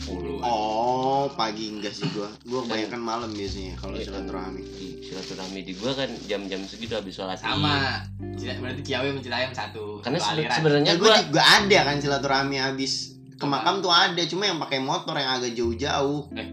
[0.05, 4.05] 10 oh pagi enggak sih gua gua kebanyakan malam biasanya kalau Iya.
[4.05, 4.63] silaturahmi
[5.01, 7.37] silaturahmi di gua kan jam-jam segitu habis sholat.
[7.37, 8.03] Sama.
[8.33, 9.85] Cila- Berarti Ciawi sama Cilayam satu.
[10.01, 12.93] karena sebenarnya ya gua gua juga ada kan silaturahmi habis
[13.33, 16.49] ke makam tuh ada cuma yang pakai motor yang agak jauh-jauh Eh.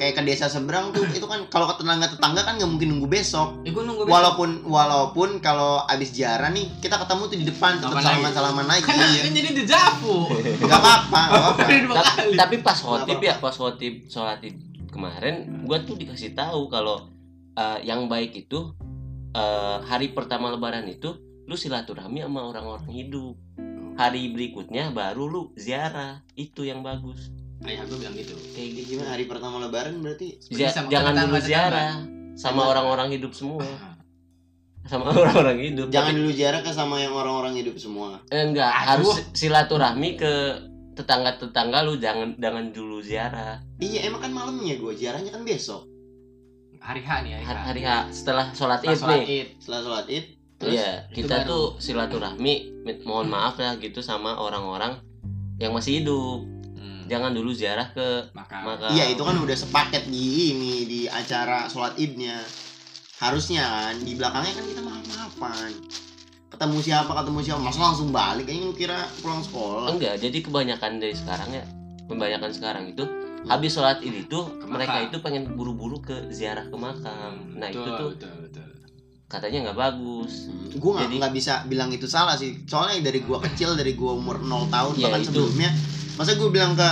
[0.00, 3.08] Kayak ke desa seberang tuh itu kan kalau ke tetangga tetangga kan nggak mungkin nunggu
[3.12, 3.60] besok.
[3.68, 4.16] Gua nunggu besok.
[4.16, 8.66] walaupun walaupun kalau abis jarah nih kita ketemu tuh di depan tetap Salaman salaman salaman
[8.72, 10.16] lagi kan iya kan jadi dejavu.
[10.64, 11.20] nggak apa-apa
[12.32, 14.40] tapi pas khotib ya pas khotib sholat
[14.88, 17.12] kemarin gua tuh dikasih tahu kalau
[17.60, 18.72] eh, yang baik itu
[19.36, 21.12] eh, hari pertama lebaran itu
[21.44, 23.36] lu silaturahmi sama orang-orang hidup.
[24.00, 26.24] Hari berikutnya baru lu ziarah.
[26.32, 27.28] Itu yang bagus
[27.60, 28.32] Ayah gua bilang gitu.
[28.50, 29.08] kayak gitu gimana?
[29.12, 30.40] Hari pertama lebaran berarti?
[30.40, 31.92] Zia- Sama jangan dulu ziarah
[32.32, 32.70] sama Gimana?
[32.70, 33.60] orang-orang hidup semua.
[34.82, 35.86] Sama orang-orang hidup.
[35.92, 38.16] Jangan dulu jarah ke sama yang orang-orang hidup semua.
[38.28, 39.04] Eh, enggak Aduh.
[39.04, 40.32] harus silaturahmi ke
[40.94, 42.00] tetangga-tetangga lu.
[42.00, 43.60] Jangan jangan dulu ziarah.
[43.76, 44.96] Iya emang kan malamnya gua?
[44.96, 45.84] Jarahnya kan besok.
[46.80, 47.52] Hari H nih, hari H.
[47.60, 49.24] hari, H setelah sholat id nih.
[49.28, 49.48] Id.
[49.60, 50.24] setelah sholat id
[50.56, 50.72] terus?
[50.72, 51.46] Iya, kita baru.
[51.46, 52.54] tuh silaturahmi.
[53.04, 54.96] Mohon maaf ya gitu sama orang-orang
[55.56, 56.40] yang masih hidup.
[57.10, 57.18] Hmm.
[57.18, 58.94] Jangan dulu ziarah ke Maka makam.
[58.94, 62.38] Iya itu kan udah sepaket di ini di acara sholat idnya
[63.18, 65.72] harusnya kan di belakangnya kan kita maaf maafan
[66.48, 70.92] ketemu siapa ketemu siapa masa langsung balik kayaknya lu kira pulang sekolah enggak, jadi kebanyakan
[70.96, 71.64] dari sekarang ya,
[72.06, 73.04] kebanyakan sekarang itu
[73.42, 75.06] habis sholat id itu Ke mereka makam.
[75.06, 77.32] itu pengen buru-buru ke ziarah ke makam.
[77.54, 78.66] Nah, betul, itu tuh betul, betul.
[79.26, 80.32] katanya nggak bagus.
[80.70, 84.14] gue nggak Jadi- nggak bisa bilang itu salah sih soalnya dari gua kecil dari gua
[84.14, 85.28] umur 0 tahun Iya, bahkan itu.
[85.28, 85.70] sebelumnya
[86.18, 86.88] masa gue bilang ke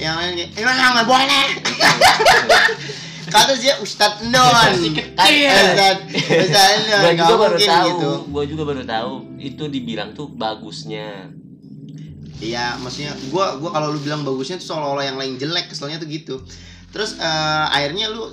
[0.00, 1.46] yang lain kayak eh nggak boleh
[3.30, 4.50] kata dia Ustadz Non.
[4.50, 10.10] Ustadz Ustadz Non Gua nggak juga baru tahu, gitu gua juga baru tahu itu dibilang
[10.12, 11.30] tuh bagusnya.
[12.40, 16.08] Iya, maksudnya gua gua kalau lu bilang bagusnya tuh seolah-olah yang lain jelek, keselnya tuh
[16.10, 16.36] gitu.
[16.90, 18.28] Terus eh, akhirnya lu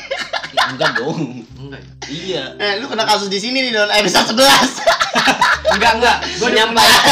[0.72, 1.42] enggak dong.
[1.58, 1.82] Enggak.
[2.06, 2.54] iya.
[2.56, 5.74] eh lu kena kasus di sini nih Don episode 11.
[5.76, 6.16] Enggak, enggak.
[6.38, 7.04] Gua Menyampaikan.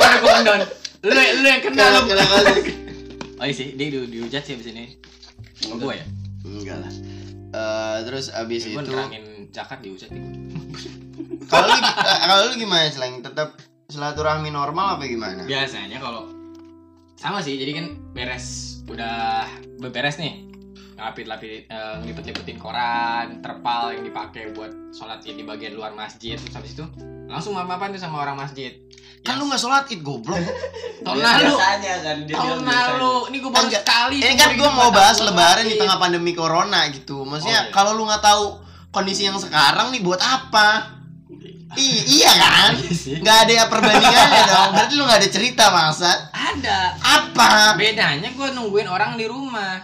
[0.00, 0.60] Gua udah kondon.
[1.00, 2.52] Lu lu yang kena Kena lu.
[3.40, 5.00] Oh iya sih, dia di dihujat sih abis ini.
[5.56, 6.04] Sama gua ya.
[6.44, 6.92] Enggak lah.
[7.50, 10.22] Eh, terus abis Gua itu nerangin zakat dihujat nih.
[11.48, 13.56] kalau eh, kalau lu gimana selain tetap
[13.88, 15.48] silaturahmi normal apa gimana?
[15.48, 16.28] Biasanya kalau
[17.16, 19.48] sama sih, jadi kan beres udah
[19.80, 20.49] beberes nih
[21.00, 21.64] ngapit lapit
[22.04, 26.76] ngelipet lipetin koran terpal yang dipakai buat sholat id di bagian luar masjid terus habis
[26.76, 26.84] itu
[27.24, 28.74] langsung maaf-maafan tuh sama orang masjid.
[29.22, 30.36] Kan lu nggak sholat id goblok.
[31.06, 31.54] tahun lalu.
[31.56, 33.14] Biasanya kan dia tahun lalu.
[33.32, 33.82] Ini gue baru Enggak.
[33.86, 37.22] sekali Ini kan gua mau bahas lebaran di sholat tengah pandemi corona gitu.
[37.24, 37.72] Maksudnya Oh, iya.
[37.72, 38.44] kalau lu nggak tahu
[38.90, 40.98] kondisi yang sekarang nih buat apa?
[41.78, 42.32] I- iya.
[42.34, 42.70] kan?
[42.74, 44.70] Iya nggak ada ya perbandingannya dong.
[44.74, 46.78] Berarti lu nggak ada cerita bangsa ada.
[46.98, 47.78] Apa?
[47.78, 49.78] Bedanya gue nungguin orang di rumah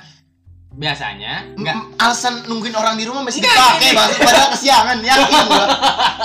[0.77, 4.21] biasanya enggak alasan nungguin orang di rumah masih dipakai ini.
[4.21, 5.67] padahal kesiangan yakin gua.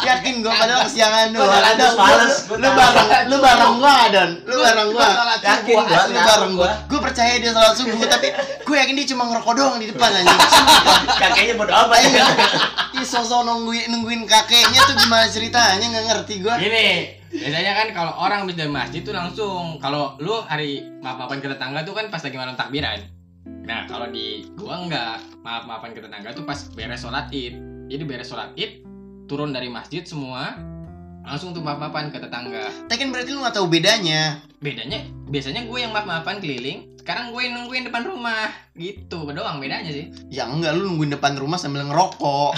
[0.03, 4.51] Yakin gua padahal kesiangan udah ada males, lu, lu bareng lu bareng gua dan lu
[4.51, 5.07] Gua- bareng gua.
[5.39, 6.71] Yakin gua, lu tahu bareng gua.
[6.91, 6.99] Gua.
[6.99, 8.27] percaya dia sholat subuh tapi
[8.67, 10.39] gua yakin dia cuma ngerokok doang di depan anjing.
[11.15, 11.99] Kakeknya bodo amat.
[12.11, 12.25] Ya.
[12.91, 15.79] Ih sosok nungguin nungguin kakeknya tuh gimana ceritanya?
[15.79, 16.59] Nggak ngerti gua.
[16.59, 21.47] Gini, biasanya kan kalau orang habis dari masjid tuh langsung kalau lu hari maaf-maafan ke
[21.47, 22.99] tetangga tuh kan pas lagi malam takbiran.
[23.43, 27.55] Nah kalau di gua enggak maaf maafan ke tetangga tuh pas beres sholat id.
[27.87, 28.85] Jadi beres sholat id
[29.25, 30.59] turun dari masjid semua
[31.21, 32.65] langsung tuh maaf maafan ke tetangga.
[32.85, 34.41] Tapi kan berarti lu gak tahu bedanya.
[34.57, 36.89] Bedanya biasanya gue yang maaf maafan keliling.
[36.97, 40.13] Sekarang gue yang nungguin depan rumah gitu doang bedanya sih.
[40.29, 42.53] Ya enggak lu nungguin depan rumah sambil ngerokok.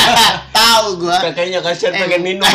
[0.56, 1.22] tahu gua.
[1.22, 2.00] Kakaknya kasihan Eh.
[2.02, 2.50] pengen minum.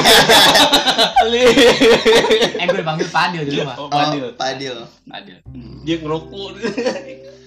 [1.23, 1.43] Ali.
[2.59, 3.75] Eh gue dipanggil Padil di rumah.
[3.75, 4.35] Oh, Oh, Padil.
[4.35, 4.75] Padil.
[5.07, 5.37] Padil.
[5.47, 5.79] Hmm.
[5.83, 6.49] Dia ngerokok.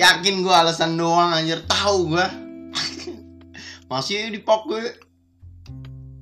[0.00, 2.26] Yakin gua alasan doang anjir, tahu gua.
[3.92, 4.96] Masih dipakai.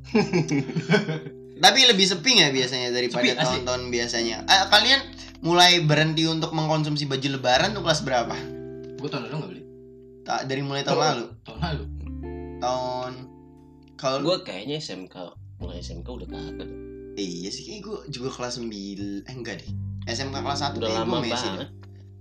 [1.63, 4.37] Tapi lebih sepi nggak biasanya daripada tahun-tahun biasanya?
[4.47, 5.01] Eh, kalian
[5.43, 8.35] mulai berhenti untuk mengkonsumsi baju lebaran tuh kelas berapa?
[8.99, 9.63] Gue tahun lalu nggak beli.
[10.23, 11.25] Ta- dari mulai tahun lalu.
[11.47, 11.85] Tahun lalu.
[12.59, 13.13] Tahun
[13.99, 15.15] kalau Gue kayaknya SMK
[15.59, 16.71] mulai SMK udah kagak.
[17.19, 18.71] iya sih kayak gua juga kelas 9
[19.27, 19.71] eh enggak deh.
[20.07, 21.69] SMK kelas 1 Udah lama gua masih banget.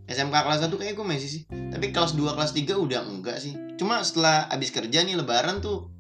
[0.08, 1.42] SMK kelas 1 kayak gue masih sih.
[1.48, 3.54] Tapi kelas 2 kelas 3 udah enggak sih.
[3.76, 5.92] Cuma setelah abis kerja nih lebaran tuh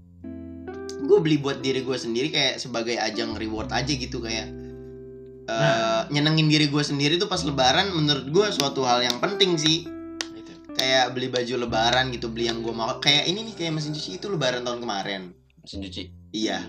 [0.98, 4.50] gue beli buat diri gue sendiri kayak sebagai ajang reward aja gitu kayak
[5.48, 9.88] eh, nyenengin diri gue sendiri tuh pas lebaran menurut gue suatu hal yang penting sih
[10.36, 10.52] Gitu.
[10.76, 14.20] kayak beli baju lebaran gitu beli yang gue mau kayak ini nih kayak mesin cuci
[14.20, 15.22] itu lebaran tahun kemarin
[15.63, 16.04] Mesin cuci.
[16.34, 16.60] iya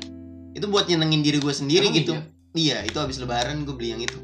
[0.55, 2.23] itu buat nyenengin diri gue sendiri Emang gitu iya?
[2.55, 4.19] iya itu abis lebaran gue beli yang itu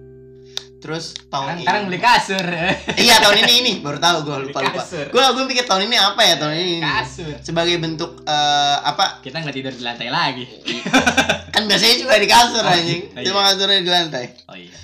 [0.85, 2.44] terus tahun Sekarang, sekarang beli kasur.
[3.09, 3.73] iya tahun ini ini.
[3.81, 4.85] Baru tahu gue lupa lupa.
[4.85, 6.75] gue gue pikir tahun ini apa ya tahun ini?
[6.85, 7.33] Kasur.
[7.40, 9.25] sebagai bentuk eh, apa?
[9.25, 10.44] Kita nggak tidur di lantai lagi.
[11.57, 13.01] kan biasanya juga di kasur Oh, anjing.
[13.16, 13.33] Iya.
[13.33, 14.25] cuma kasurnya di lantai.
[14.44, 14.77] Oh iya.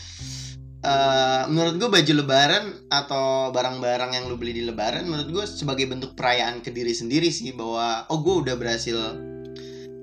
[0.80, 5.84] Eh, menurut gue baju lebaran atau barang-barang yang lu beli di lebaran menurut gue sebagai
[5.84, 8.96] bentuk perayaan ke diri sendiri sih bahwa oh gue udah berhasil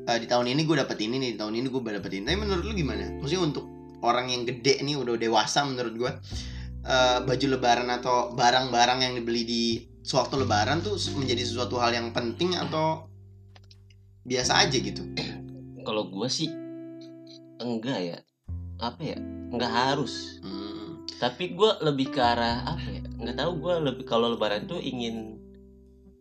[0.06, 2.24] eh, di tahun ini gue dapet ini nih di tahun ini gue dapet ini.
[2.30, 3.10] Tapi menurut lu gimana?
[3.18, 6.12] Maksudnya untuk orang yang gede nih udah dewasa menurut gue
[6.86, 9.64] eh, baju lebaran atau barang-barang yang dibeli di
[10.08, 13.12] sewaktu lebaran tuh menjadi sesuatu hal yang penting atau
[14.28, 15.04] biasa aja gitu
[15.88, 16.52] Kalau gue sih
[17.64, 18.18] enggak ya.
[18.84, 19.18] Apa ya?
[19.52, 20.44] Enggak harus.
[20.44, 21.08] Hmm.
[21.18, 23.04] Tapi gue lebih ke arah apa ya?
[23.18, 25.40] Enggak tahu gue lebih kalau lebaran tuh ingin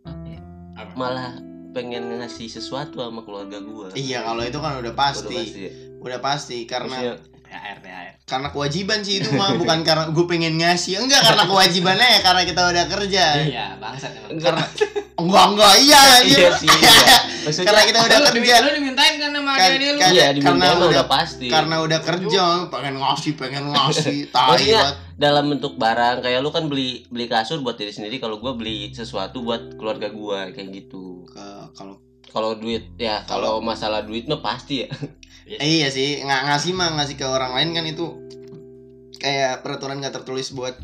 [0.06, 0.40] apa ya?
[0.78, 0.92] Apa?
[0.94, 1.30] Malah
[1.76, 3.92] pengen ngasih sesuatu sama keluarga gue.
[4.00, 5.68] iya kalau itu kan udah pasti
[6.00, 8.14] udah pasti karena THR THR.
[8.24, 12.42] karena kewajiban sih itu mah bukan karena gue pengen ngasih enggak karena kewajibannya ya karena
[12.42, 14.34] kita udah kerja Iya, bangsat emang.
[14.36, 14.64] karena
[15.16, 16.38] enggak enggak iya anjir.
[16.38, 16.66] Iya sih.
[16.68, 17.16] Iya.
[17.46, 19.98] Maksudnya karena kita udah Lu kerja Lu dimintain kan sama Kan- adik lu.
[20.00, 21.46] kan- iya karena udah- udah pasti.
[21.46, 24.66] karena udah kerja pengen ngasih pengen ngasih tai
[25.16, 28.90] dalam bentuk barang kayak lu kan beli beli kasur buat diri sendiri kalau gua beli
[28.90, 34.42] sesuatu buat keluarga gua kayak gitu Ke- kalau kalau duit ya kalau masalah duit mah
[34.42, 34.88] pasti ya
[35.48, 38.06] eh, iya sih nggak ngasih mah ngasih ke orang lain kan itu
[39.16, 40.74] kayak peraturan nggak tertulis buat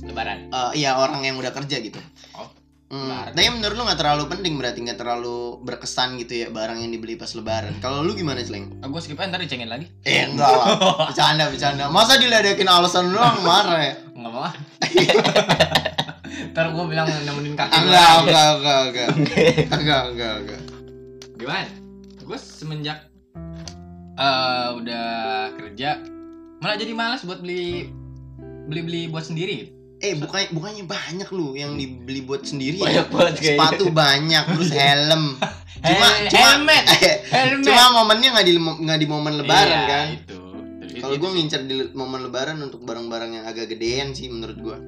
[0.00, 0.52] Lebaran.
[0.52, 1.96] eh, iya orang yang udah kerja gitu
[2.34, 2.48] Oh,
[2.84, 6.94] Hmm, tapi menurut lu nggak terlalu penting berarti nggak terlalu berkesan gitu ya barang yang
[6.94, 7.74] dibeli pas lebaran.
[7.82, 8.70] Kalau lu gimana Celeng?
[8.78, 9.90] Ah, gua skip aja ntar dicengin lagi.
[10.04, 10.78] Eh enggak lah,
[11.10, 11.90] bercanda bercanda.
[11.90, 13.94] Masa diledekin alasan doang marah ya?
[14.14, 14.54] Enggak mau ah.
[16.54, 17.66] Ntar gua bilang nemenin gua.
[17.66, 19.08] Enggak enggak enggak enggak
[19.74, 20.60] enggak enggak enggak.
[21.34, 21.66] Gimana?
[22.22, 22.98] Gue semenjak
[24.14, 25.06] eh udah
[25.54, 25.98] kerja
[26.58, 27.90] malah jadi malas buat beli
[28.64, 29.68] beli-beli buat sendiri.
[29.98, 33.04] Eh bukannya bukannya banyak lu yang dibeli buat sendiri ya?
[33.04, 35.24] banyak banget kayaknya Sepatu banyak terus helm.
[35.84, 36.84] Cuma Hel- cuma helmet,
[37.34, 37.64] helmet.
[37.64, 40.06] cuma momennya nggak di nggak di momen lebaran Iya, kan?
[40.16, 40.38] Itu.
[40.94, 44.78] Kalau gue ngincer di momen lebaran untuk barang-barang yang agak gedean sih menurut gua.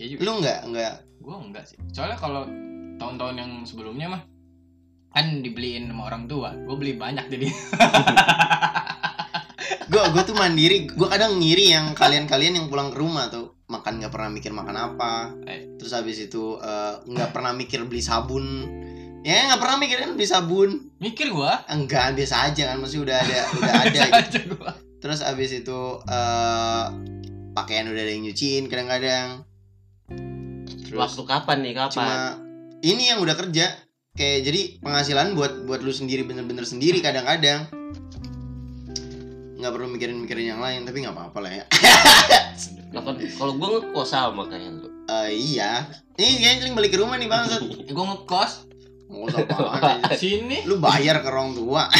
[0.00, 0.20] Iya juga.
[0.24, 1.76] Lu nggak nggak Gue enggak sih.
[1.92, 2.42] Soalnya kalau
[2.96, 4.22] tahun-tahun yang sebelumnya mah
[5.10, 6.54] kan dibeliin sama orang tua.
[6.54, 7.46] Gue beli banyak jadi.
[9.90, 13.98] gue gue tuh mandiri gue kadang ngiri yang kalian-kalian yang pulang ke rumah tuh makan
[13.98, 15.66] nggak pernah mikir makan apa Eh.
[15.82, 18.70] terus habis itu eh, nggak pernah mikir beli sabun
[19.26, 20.70] ya nggak pernah mikir kan beli sabun
[21.02, 21.66] Mikir gua.
[21.66, 24.14] enggak biasa aja kan masih udah ada udah ada gitu.
[24.14, 24.70] aja gua.
[25.02, 26.84] terus habis itu eh,
[27.58, 29.42] pakaian udah ada yang nyuciin kadang-kadang
[30.86, 32.14] terus waktu kapan nih kapan cuma
[32.80, 33.74] ini yang udah kerja
[34.18, 37.64] kayak jadi penghasilan buat buat lu sendiri bener-bener sendiri kadang-kadang.
[39.60, 41.64] Nggak perlu mikirin-mikirin yang lain tapi nggak apa-apa lah ya.
[43.38, 44.88] Kalau gua ngekos sama kayak lu.
[45.06, 45.86] Eh, iya.
[46.18, 47.46] Ini kayaknya sering balik ke rumah nih bang
[47.88, 48.68] Eh, gua ngekos.
[49.10, 50.14] Apaan aja.
[50.22, 50.62] sini.
[50.70, 51.90] lu bayar ke orang tua.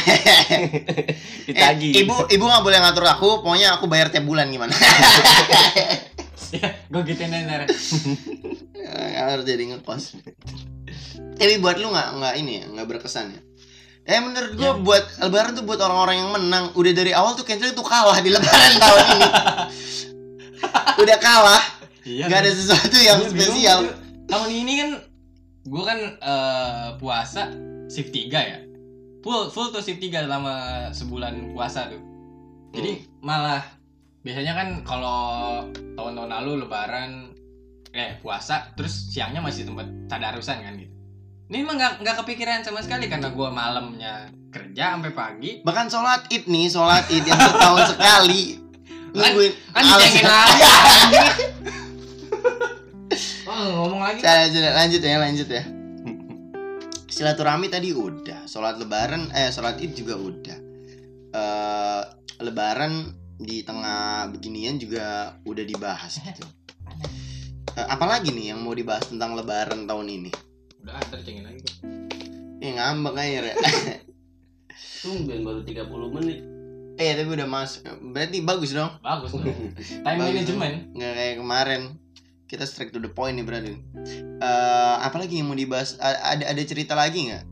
[1.46, 3.42] Ditagi Eh, ibu ibu nggak boleh ngatur aku.
[3.42, 4.70] Pokoknya aku bayar tiap bulan gimana?
[6.50, 7.62] Ya, gua gituin aja ntar.
[8.74, 10.18] Eh, harus jadi ngekos
[11.32, 13.40] tapi buat lu nggak nggak ini ya nggak berkesan ya
[14.02, 14.74] Eh menurut gua Ya.
[14.74, 18.28] buat lebaran tuh buat orang-orang yang menang Udah dari awal tuh cancel tuh kalah di
[18.28, 19.28] lebaran tahun ini
[20.98, 21.62] Udah kalah
[22.00, 22.26] Iya.
[22.26, 23.94] nggak ada sesuatu yang Iya, bingung spesial gitu.
[24.26, 24.90] Tahun ini kan
[25.62, 27.42] gue kan eh, puasa
[27.86, 28.58] shift 3 ya.
[29.20, 30.54] Full full tuh shift 3 selama
[30.90, 32.00] sebulan puasa tuh.
[32.72, 33.60] Jadi malah
[34.20, 35.20] biasanya kan kalau
[35.94, 37.29] tahun-tahun lalu lebaran
[37.90, 40.94] eh puasa terus siangnya masih tempat tadarusan kan gitu.
[41.48, 44.12] Ini emang nggak nggak kepikiran sama sekali karena gue malamnya
[44.48, 45.50] kerja sampai pagi.
[45.60, 48.58] bahkan sholat id nih sholat id yang setahun sekali
[49.10, 50.62] nungguin Kan Alasan- dicengin lagi.
[53.42, 54.22] Oh, ngomong lagi.
[54.22, 55.62] Saya- saya- lanjut ya lanjut ya
[57.10, 60.58] silaturahmi tadi udah sholat lebaran eh sholat id juga udah
[61.30, 62.02] eh
[62.40, 66.46] lebaran di tengah beginian juga udah dibahas gitu
[67.76, 70.30] apalagi nih yang mau dibahas tentang lebaran tahun ini
[70.80, 71.60] Udah antar cengin lagi.
[71.60, 71.78] gua.
[72.58, 73.54] eh ngambek aja ya
[75.00, 76.40] Tumben baru 30 menit.
[76.96, 79.44] eh tapi udah masuk berarti bagus dong Bagus dong.
[80.04, 80.92] Time management.
[80.92, 81.82] nggak kayak kemarin
[82.44, 83.72] kita straight to the point nih berarti
[84.36, 87.44] Eh apalagi yang mau dibahas A- ada ada cerita lagi nggak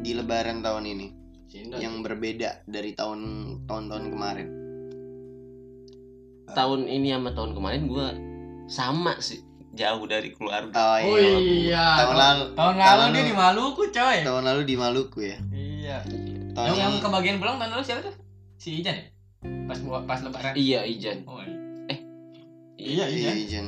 [0.00, 1.06] di lebaran tahun ini
[1.46, 1.76] Cinta.
[1.76, 3.20] yang berbeda dari tahun
[3.64, 4.48] tahun-tahun kemarin
[6.48, 8.10] Tahun ini sama tahun kemarin gua
[8.66, 9.38] sama sih
[9.72, 10.74] jauh dari keluarga.
[10.74, 11.86] oh Oh iya iya.
[11.96, 14.18] tahun lalu Tahun tahun lalu dia di Maluku, coy.
[14.20, 15.96] tahun lalu di Maluku ya Iya.
[16.52, 18.14] tahun Yang, yang kebagian pulang tahun lalu siapa tuh?
[18.56, 19.04] Si Ijan ya?
[19.64, 20.52] Pas buat pas lebaran.
[20.52, 21.24] Iya, Ijan.
[21.24, 21.54] Oh, iya.
[22.76, 23.66] Iya, iya Ijan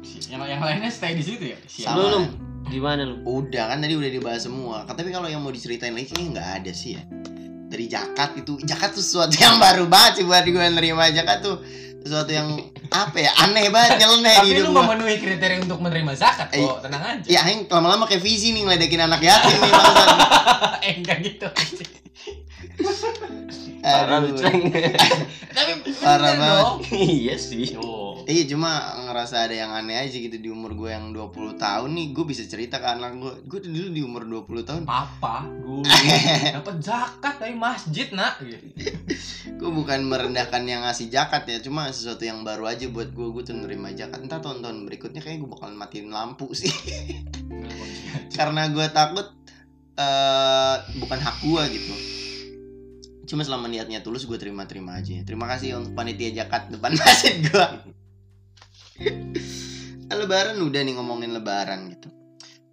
[0.00, 1.58] Si- yang yang lainnya stay di situ ya?
[1.64, 1.90] Siapa?
[1.90, 1.98] Sama.
[1.98, 2.20] Lu, lu,
[2.64, 3.20] di mana lu?
[3.22, 6.72] udah kan tadi udah dibahas semua tapi kalau yang mau diceritain lagi kayaknya nggak ada
[6.72, 7.02] sih ya
[7.66, 11.60] dari jakat itu jakat tuh sesuatu yang baru banget sih buat gue nerima jakat tuh
[12.04, 12.52] sesuatu yang
[12.90, 14.82] apa ya aneh banget nyeleneh di Tapi hidup lu gua.
[14.84, 17.24] memenuhi kriteria untuk menerima zakat Eh, kok, tenang aja.
[17.26, 20.08] Ya, aing lama-lama kayak visi nih ngeledekin anak yatim nih bangsat.
[20.86, 21.48] eh enggak gitu.
[23.80, 24.32] Parah Aduh.
[24.32, 24.72] lu, Ceng.
[25.46, 26.48] Tapi Parah banget.
[26.58, 26.76] dong.
[26.90, 27.76] iya sih.
[27.76, 28.16] Oh.
[28.24, 32.06] Iya cuma ngerasa ada yang aneh aja gitu di umur gue yang 20 tahun nih
[32.10, 35.84] gue bisa cerita ke anak gue Gue tuh dulu di umur 20 tahun Papa, gue
[36.56, 38.40] dapat zakat dari masjid nak.
[38.40, 38.93] Gitu.
[39.54, 43.42] Gue bukan merendahkan yang ngasih jakat ya Cuma sesuatu yang baru aja buat gue Gue
[43.42, 44.22] tuh nerima jakat.
[44.22, 46.70] Entah tahun-tahun berikutnya kayak gue bakalan matiin lampu sih.
[48.36, 49.26] Karena gue takut
[49.98, 51.94] eh Bukan hak gue gitu.
[53.24, 55.18] Cuma selama niatnya tulus gue terima-terima aja.
[55.26, 57.66] Terima kasih untuk panitia jakat depan masjid gue
[60.14, 62.13] Lebaran udah nih ngomongin lebaran gitu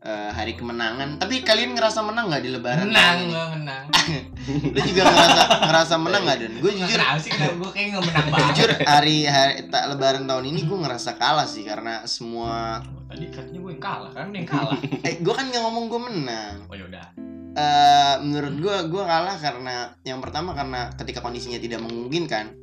[0.02, 3.86] Eh, hari kemenangan tapi kalian ngerasa menang nggak di lebaran Menang, gue menang.
[4.74, 8.04] lu juga ngerasa ngerasa menang nggak dan gue Nggak jujur kenapa sih gue kayak nggak
[8.04, 8.46] menang banget.
[8.50, 13.60] jujur hari hari tak lebaran tahun ini gue ngerasa kalah sih karena semua Tadi katanya
[13.62, 14.80] gue yang kalah, kan yang kalah.
[15.06, 17.06] eh gue kan nggak ngomong gue menang Oh yaudah.
[17.54, 22.58] eh menurut gue gue kalah karena yang pertama karena ketika kondisinya tidak memungkinkan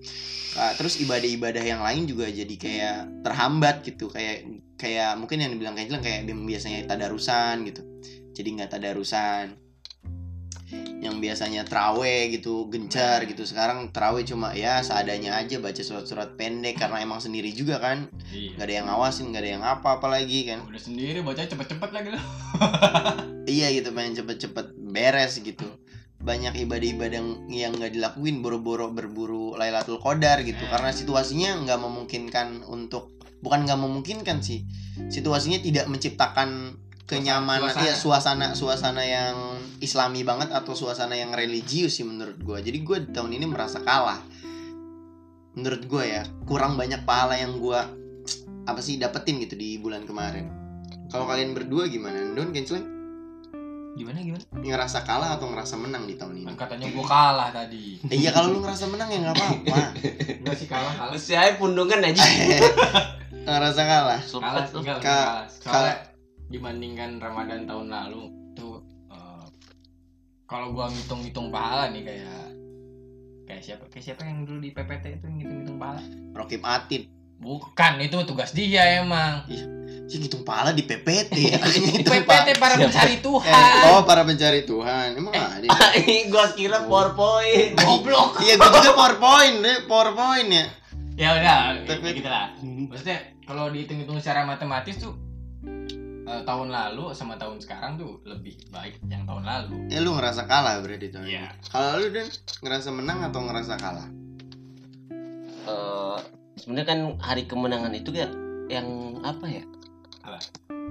[0.56, 4.48] Uh, terus ibadah-ibadah yang lain juga jadi kayak terhambat gitu kayak
[4.80, 7.82] kayak mungkin yang dibilang kayak kayak biasanya tadarusan gitu.
[8.32, 9.58] Jadi nggak tadarusan.
[10.98, 13.44] Yang biasanya trawe gitu gencar gitu.
[13.44, 18.08] Sekarang trawe cuma ya seadanya aja baca surat-surat pendek karena emang sendiri juga kan.
[18.32, 18.56] Iya.
[18.56, 20.64] nggak ada yang ngawasin nggak ada yang apa apa lagi kan.
[20.64, 22.20] Udah sendiri baca cepet-cepet lagi lo.
[23.48, 25.66] iya gitu pengen cepet-cepet beres gitu
[26.18, 30.58] banyak ibadah-ibadah yang- nggak dilakuin boro-boro berburu Lailatul Qadar gitu.
[30.58, 30.70] Eh.
[30.70, 34.66] karena situasinya nggak memungkinkan untuk bukan nggak memungkinkan sih.
[35.06, 36.74] Situasinya tidak menciptakan
[37.08, 37.86] kenyamanan Suasana.
[37.88, 39.36] ya suasana suasana yang
[39.80, 43.80] islami banget atau suasana yang religius sih menurut gue jadi gue di tahun ini merasa
[43.80, 44.18] kalah.
[45.54, 47.80] Menurut gue ya kurang banyak pahala yang gue
[48.68, 50.50] apa sih dapetin gitu di bulan kemarin.
[51.08, 52.20] Kalau kalian berdua gimana?
[52.36, 52.97] Don Kenceleng
[53.94, 54.44] Gimana gimana?
[54.52, 57.84] ngerasa kalah atau ngerasa menang di tahun ini Kan katanya gue kalah tadi.
[58.04, 59.78] Eh, iya kalau lu ngerasa menang ya nggak apa-apa
[60.42, 61.12] Enggak sih kalah kalah.
[61.14, 62.22] Masih aja pundungan aja.
[63.48, 65.48] ngerasa kalah Kalah tinggal Ka- kalah.
[65.48, 65.96] Soalnya
[66.48, 68.22] dibandingkan Ramadan tahun lalu
[68.52, 69.44] tuh eh,
[70.44, 72.40] kalau gua ngitung-ngitung pahala nih kayak
[73.44, 76.00] kayak siapa kayak siapa yang dulu di PPT itu ngitung-ngitung pahala
[76.32, 77.08] Rokib Atid
[77.38, 79.46] bukan itu tugas dia emang.
[80.04, 82.88] Sih ngitung pahala di PPT ya di PPT pa- para Siapa?
[82.88, 83.72] pencari Eh, Tuhan.
[83.86, 85.08] oh para pencari Tuhan.
[85.14, 85.70] Emang ada ya?
[86.32, 87.76] gua kira PowerPoint.
[87.76, 88.30] goblok.
[88.42, 90.66] Iya gue juga powerpoint deh powerpoint ya.
[91.14, 92.14] Ya udah PPT.
[92.16, 95.12] gitu lah maksudnya kalau dihitung-hitung secara matematis tuh
[96.24, 99.76] eh, tahun lalu sama tahun sekarang tuh lebih baik yang tahun lalu.
[99.88, 101.34] Ya lu ngerasa kalah berarti tahun ini.
[101.34, 101.46] Iya.
[101.68, 102.26] kalau lu dan
[102.60, 104.08] ngerasa menang atau ngerasa kalah?
[105.66, 106.18] Eh,
[106.58, 108.28] sebenarnya kan hari kemenangan itu ya
[108.68, 109.64] yang apa ya?
[110.26, 110.38] Apa?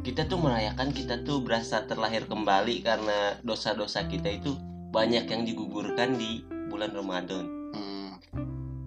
[0.02, 4.56] Kita tuh merayakan kita tuh berasa terlahir kembali karena dosa-dosa kita itu
[4.90, 6.42] banyak yang digugurkan di
[6.72, 7.46] bulan Ramadan.
[7.76, 8.10] hmm.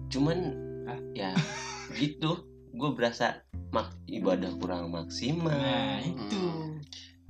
[0.09, 0.37] Cuman
[0.89, 0.99] Hah?
[1.13, 1.31] ya
[2.01, 2.41] gitu,
[2.73, 6.41] gue berasa mak ibadah kurang maksimal Nah, itu.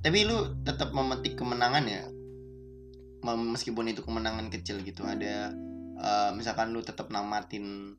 [0.02, 2.02] Tapi lu tetap memetik kemenangan ya.
[3.22, 5.06] Meskipun itu kemenangan kecil gitu.
[5.06, 5.54] Ada
[6.02, 7.94] eh, misalkan lu tetap namatin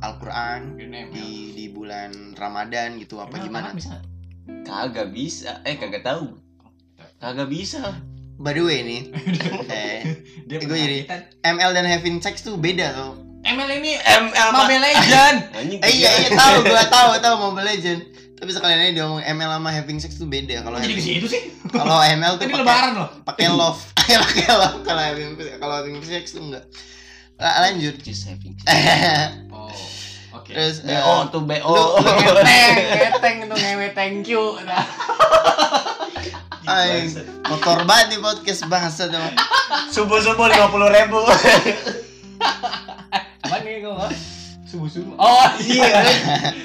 [0.00, 1.10] Al-Qur'an ML.
[1.10, 3.68] di di bulan Ramadan gitu apa Emang gimana?
[3.72, 4.00] bisa?
[4.62, 6.34] kagak bisa eh kagak tahu
[7.16, 7.94] kagak bisa
[8.36, 9.02] By the way nih,
[9.68, 10.00] eh,
[10.48, 11.04] Dia Gue jadi-.
[11.44, 13.20] ML dan having sex tuh beda tuh.
[13.42, 15.36] ML ini ML Mobile Legend.
[15.84, 18.00] Eh iya iya tahu gua tahu tahu Mobile Legend.
[18.34, 20.64] Tapi sekalian aja dia ngomong ML sama having sex tuh beda.
[20.64, 21.42] Kalau Jadi ke having- situ sih.
[21.68, 23.08] kalau ML tuh pakai lebaran loh.
[23.22, 23.80] pakai love.
[24.24, 26.64] pakai love kalau having kalau having sex tuh enggak.
[27.40, 27.96] La- lanjut.
[27.98, 28.52] Just having
[29.50, 29.72] Oh.
[30.32, 30.52] Oke.
[30.52, 32.44] Terus eh, BO tuh BO lu- lu-
[33.00, 34.60] Ngeteng, ngewe thank you.
[34.62, 34.84] Nah.
[36.70, 37.08] ay,
[37.42, 39.18] kotor banget nih podcast bahasa tuh.
[39.90, 41.18] subuh subuh lima puluh ribu
[43.40, 44.08] Apaan nih gue
[44.62, 45.18] Subuh-subuh.
[45.18, 45.98] Oh iya.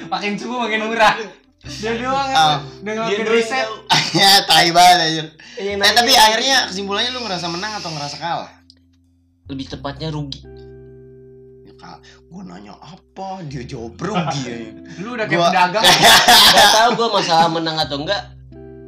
[0.06, 1.18] makin subuh makin murah.
[1.58, 2.56] Dia doang Oh.
[2.84, 3.66] udah ngelakuin riset.
[4.14, 5.22] ya tai banget aja.
[5.58, 8.52] Iya, Eh, tapi akhirnya kesimpulannya lu ngerasa menang atau ngerasa kalah?
[9.46, 10.42] lebih tepatnya rugi
[12.26, 14.56] Gua nanya apa, dia jawab rugi ya.
[14.98, 15.84] Lu udah kayak Gua- pedagang.
[16.52, 18.22] nggak tahu gue masalah menang atau enggak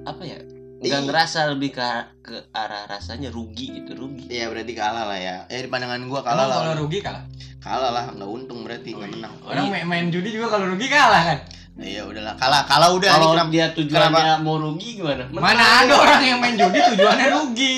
[0.03, 0.39] apa ya
[0.79, 1.83] nggak ngerasa lebih ke
[2.23, 5.37] ke arah rasanya rugi gitu rugi Iya berarti kalah lah ya.
[5.47, 6.59] Ya di pandangan gua kalah Emang lah.
[6.65, 7.25] kalau rugi kalah.
[7.59, 9.17] Kalah lah, nggak untung berarti Oh, nggak iya.
[9.19, 9.35] menang.
[9.43, 11.39] Orang main, main judi juga kalau rugi kalah kan.
[11.77, 16.23] Iya udahlah, kalah kalah udah kalau kenapa- dia tujuannya mau rugi gimana Mana ada orang
[16.25, 17.77] yang main judi tujuannya rugi.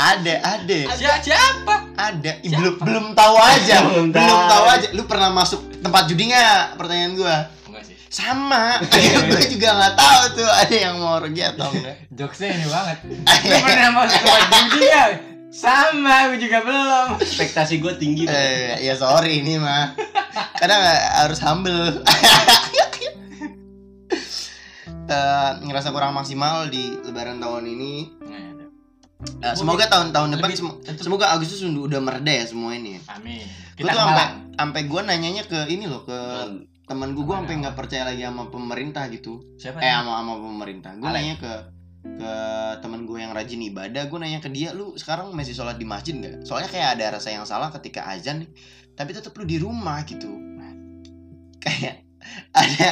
[0.00, 1.20] Ada, ada, Siapa?
[1.20, 1.74] Siapa?
[1.92, 2.32] ada.
[2.40, 4.64] Ih, belum belum tahu aja, Belum belum tahu.
[4.64, 4.86] aja.
[4.96, 6.80] Lu pernah masuk tempat judi nggak?
[6.80, 7.36] Pertanyaan gua.
[7.68, 7.96] Enggak sih.
[8.08, 8.80] Sama.
[9.28, 11.96] gua juga nggak tahu tuh ada yang mau rugi atau enggak.
[12.16, 12.98] Jokesnya ini banget.
[13.52, 15.04] Lu pernah masuk tempat judi ya?
[15.50, 17.18] Sama, gue juga belum.
[17.18, 19.98] ekspektasi gue tinggi eh, ya sorry ini mah.
[20.54, 20.78] Kadang
[21.26, 22.06] harus humble.
[25.10, 28.19] Eh, ngerasa kurang maksimal di lebaran tahun ini
[29.40, 32.96] Nah, semoga tahun-tahun depan sem- tetep- semoga Agustus udah mereda ya semua ini.
[33.04, 33.44] Amin.
[33.76, 37.36] Gue Kita tuh sampai sampai gue nanyanya ke ini loh ke Dan temen gue gue
[37.36, 39.40] sampai nggak percaya lagi sama pemerintah gitu.
[39.60, 39.80] Siapa?
[39.80, 40.92] Eh sama sama pemerintah.
[40.96, 41.52] Gue nanya ke
[42.00, 42.32] ke
[42.80, 44.08] temen gue yang rajin ibadah.
[44.08, 46.48] Gue nanya ke dia, lu sekarang masih sholat di masjid nggak?
[46.48, 48.50] Soalnya kayak ada rasa yang salah ketika azan nih.
[48.96, 50.28] Tapi tetap lu di rumah gitu.
[51.60, 52.08] Kayak
[52.62, 52.88] ada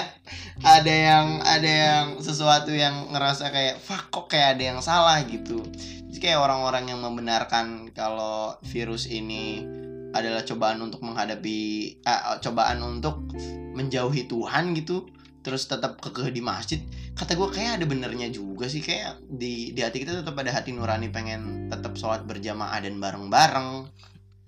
[0.65, 5.63] ada yang ada yang sesuatu yang ngerasa kayak fuck kok kayak ada yang salah gitu.
[6.09, 9.63] Jadi kayak orang-orang yang membenarkan kalau virus ini
[10.11, 11.59] adalah cobaan untuk menghadapi
[12.03, 13.23] eh, cobaan untuk
[13.77, 15.07] menjauhi Tuhan gitu.
[15.39, 16.83] Terus tetap kekeh di masjid.
[17.15, 18.83] Kata gue kayak ada benernya juga sih.
[18.83, 23.89] Kayak di di hati kita tetap ada hati nurani pengen tetap sholat berjamaah dan bareng-bareng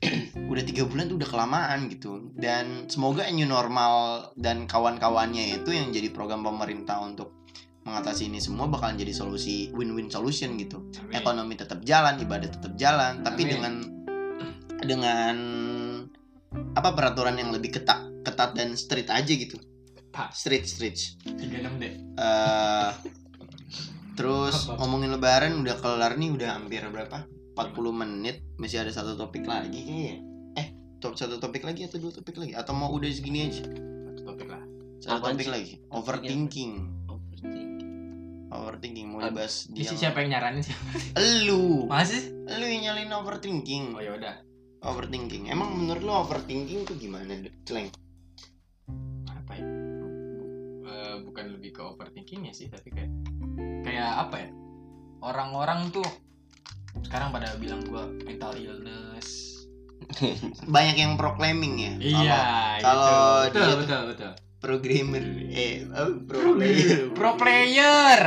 [0.52, 5.92] udah tiga bulan tuh udah kelamaan gitu dan semoga new normal dan kawan-kawannya itu yang
[5.92, 7.40] jadi program pemerintah untuk
[7.84, 11.16] mengatasi ini semua bakalan jadi solusi win-win solution gitu Amin.
[11.16, 13.52] ekonomi tetap jalan ibadah tetap jalan tapi Amin.
[13.52, 13.74] dengan
[14.80, 15.36] dengan
[16.76, 19.56] apa peraturan yang lebih ketat ketat dan strict aja gitu
[20.12, 20.32] Pas.
[20.32, 21.92] strict strict 36 deh.
[22.18, 22.90] Eh,
[24.18, 24.84] terus Apa?
[24.84, 29.80] ngomongin lebaran udah kelar nih udah hampir berapa 40 menit masih ada satu topik lagi
[29.80, 30.16] kayaknya
[30.54, 30.66] eh
[30.98, 33.64] top satu topik lagi atau dua topik lagi atau mau udah segini aja
[34.06, 34.62] Satu topik lah.
[34.98, 35.52] satu Apaan topik sih?
[35.52, 36.72] lagi overthinking
[37.06, 37.70] overthinking.
[38.48, 39.28] overthinking mau Apa?
[39.30, 40.76] dibahas Di dia siapa yang nyaranin sih?
[41.44, 42.22] lu Masih?
[42.48, 44.34] lu yang nyalin overthinking Oh ya udah.
[44.80, 47.90] overthinking emang menurut lu overthinking tuh gimana celeng
[49.26, 49.64] Apa ya?
[50.82, 53.10] Eh, bukan lebih ke overthinkingnya sih, tapi kayak
[53.82, 54.50] kayak apa ya?
[55.20, 56.06] Orang-orang tuh
[57.02, 59.48] sekarang pada bilang gua mental illness.
[60.66, 62.40] banyak yang proclaiming ya Iya,
[62.80, 63.54] kalau itu.
[63.54, 64.32] dia betul, betul, betul.
[64.58, 68.18] programmer eh oh, pro player Pro player.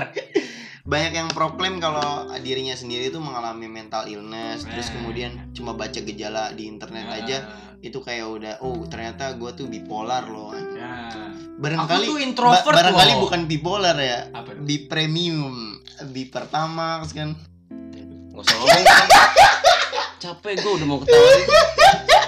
[0.83, 2.03] banyak yang proklaim kalau
[2.37, 4.93] dirinya sendiri itu mengalami mental illness terus Nah.
[4.93, 7.37] kemudian cuma baca gejala di internet Nah, aja
[7.79, 11.13] itu kayak udah oh ternyata gue tuh bipolar loh Ya.
[11.53, 13.21] barangkali Aku tuh introvert ba- barangkali loh.
[13.21, 17.31] bukan bipolar ya bi premium bi pertama kan
[18.33, 18.83] Gak usah ngomong
[20.17, 21.29] capek gue udah mau ketawa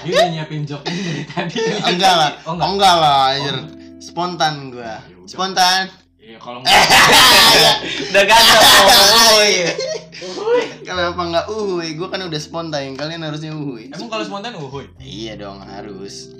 [0.06, 1.58] Dia udah nyiapin joke ini dari tadi.
[1.90, 2.30] enggak lah.
[2.46, 2.68] Oh oh, enggak.
[2.78, 3.56] enggak lah anjir.
[3.98, 5.26] spontan gue Ya udah.
[5.26, 5.82] spontan.
[6.22, 6.78] Iya, kalau enggak.
[8.14, 9.70] Udah ganteng oh, iya.
[10.86, 11.88] kenapa enggak uhuy.
[11.98, 13.90] Gue kan udah spontan kalian harusnya uhuy.
[13.90, 14.86] Emang kalau spontan uhuy.
[15.02, 16.30] iya dong harus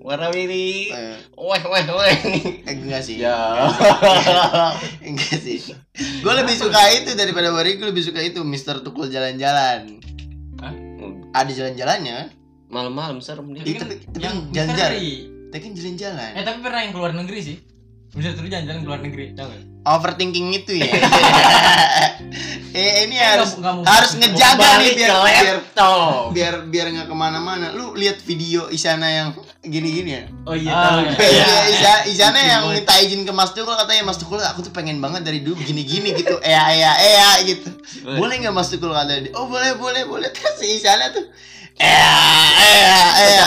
[0.00, 0.56] warna biru
[0.88, 2.14] eh, weh weh weh
[2.64, 3.68] eh, enggak sih ya
[5.06, 5.60] Enggak sih.
[6.20, 7.76] Gue lebih suka itu daripada Wari.
[7.76, 10.00] Gue lebih suka itu Mister Tukul jalan-jalan.
[11.30, 12.28] Ada jalan-jalannya kan?
[12.70, 14.94] malam-malam serem dia Iya, tapi- tapi yang jalan-jalan.
[15.50, 16.30] Tapi kan jalan-jalan.
[16.32, 17.56] Eh tapi pernah yang keluar negeri sih.
[18.10, 19.70] Bisa terus jalan-jalan ke luar negeri, tau gak?
[19.80, 20.84] overthinking itu ya
[22.70, 25.56] eh ini Eh, harus harus ngejaga nih biar biar
[26.30, 29.28] biar biar nggak ke mana-mana lu lihat video Isana yang
[29.62, 31.16] gini-gini ya Oh iya Ah, tahu.
[31.16, 31.16] iya.
[31.16, 32.76] Iya, Isa- Isana yang Gimana?
[32.76, 36.12] minta izin ke Mas Tukul katanya Mas Tukul aku tuh pengen banget dari dulu gini-gini
[36.14, 37.72] gitu ea ea ea gitu
[38.14, 41.24] boleh nggak Mas Tukul kata dia oh boleh boleh boleh terus si Isana tuh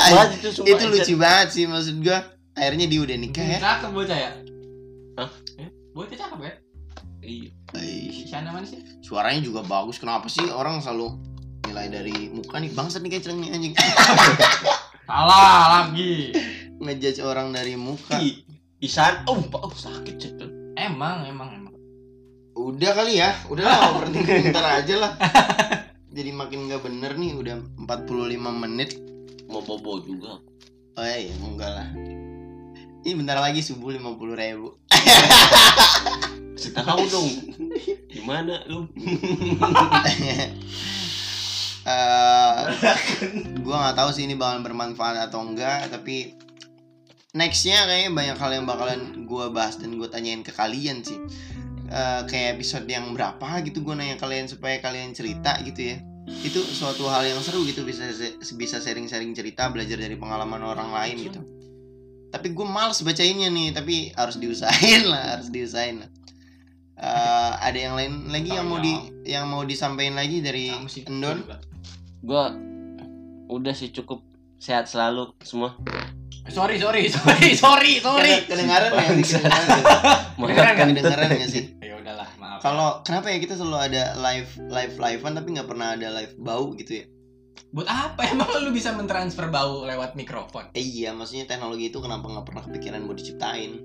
[0.09, 0.71] banget itu sumpah.
[0.71, 4.31] itu lucu banget sih maksud gua akhirnya dia udah nikah ya Cakep bocah ya?
[5.13, 5.29] Hah?
[5.55, 6.53] Eh, bocah cakep ya?
[7.19, 7.49] Iya.
[7.75, 8.81] Ih, Si Shana mana sih?
[8.99, 11.15] suaranya juga bagus kenapa sih orang selalu
[11.63, 13.73] nilai dari muka nih bangsat nih kayak celeng nih anjing
[15.07, 15.55] Salah
[15.85, 16.31] lagi.
[16.75, 18.43] ngejudge orang dari muka Ih,
[18.79, 20.49] Isan, oh, oh sakit cetul.
[20.75, 21.73] Emang, emang, emang.
[22.53, 25.11] udah kali ya udah lah overthinking ntar aja lah
[26.15, 28.99] jadi makin nggak bener nih udah 45 menit
[29.45, 30.37] Mau bobo juga.
[30.93, 31.87] oh iya enggak lah
[33.03, 34.79] ini bentar lagi subuh 50 ribu
[36.63, 37.29] Kita tahu dong.
[38.07, 38.87] Gimana lu?
[41.83, 42.59] Eh,
[43.59, 46.31] gua nggak tahu sih ini bakalan bermanfaat atau enggak tapi
[47.35, 51.19] nextnya kayaknya banyak hal yang bakalan gua bahas dan gua tanyain ke kalian sih
[51.93, 56.01] Eh, kayak episode yang berapa gitu gua nanya kalian supaya kalian cerita gitu ya
[56.41, 58.09] itu suatu hal yang seru gitu bisa
[58.57, 61.45] bisa sharing-sharing cerita belajar dari pengalaman orang lain gitu
[62.43, 66.11] tapi gue males bacainnya nih tapi harus diusahain lah harus diusahain lah
[66.93, 68.93] Eh, ada yang lain lagi yang mau di
[69.25, 71.03] yang mau disampaikan lagi dari sih.
[71.03, 71.41] Endon.
[72.21, 72.53] Gua
[73.49, 74.21] udah sih cukup
[74.55, 75.75] sehat selalu semua.
[76.47, 78.45] Sorry, sorry, sorry, sorry, sorry.
[78.47, 82.59] kedengaran nggak sih kedengaran kedengaran nggak sih Ya udahlah, maaf.
[82.59, 86.75] kalau kenapa ya kita selalu ada live live livean tapi nggak pernah ada live bau
[86.75, 87.05] gitu ya
[87.69, 90.69] Buat apa emang lu bisa mentransfer bau lewat mikrofon?
[90.71, 93.81] eh, iya maksudnya teknologi itu kenapa nggak pernah kepikiran buat diciptain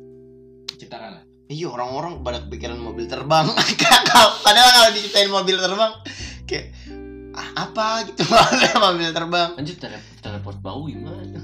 [0.71, 1.25] Ciptakan lah.
[1.47, 3.49] iya orang-orang pada kepikiran mobil terbang
[4.45, 5.93] padahal kalau diciptain mobil terbang
[6.45, 6.71] kayak
[7.33, 8.23] ah, apa gitu
[8.79, 11.41] mobil terbang Lanjut tele teleport bau gimana?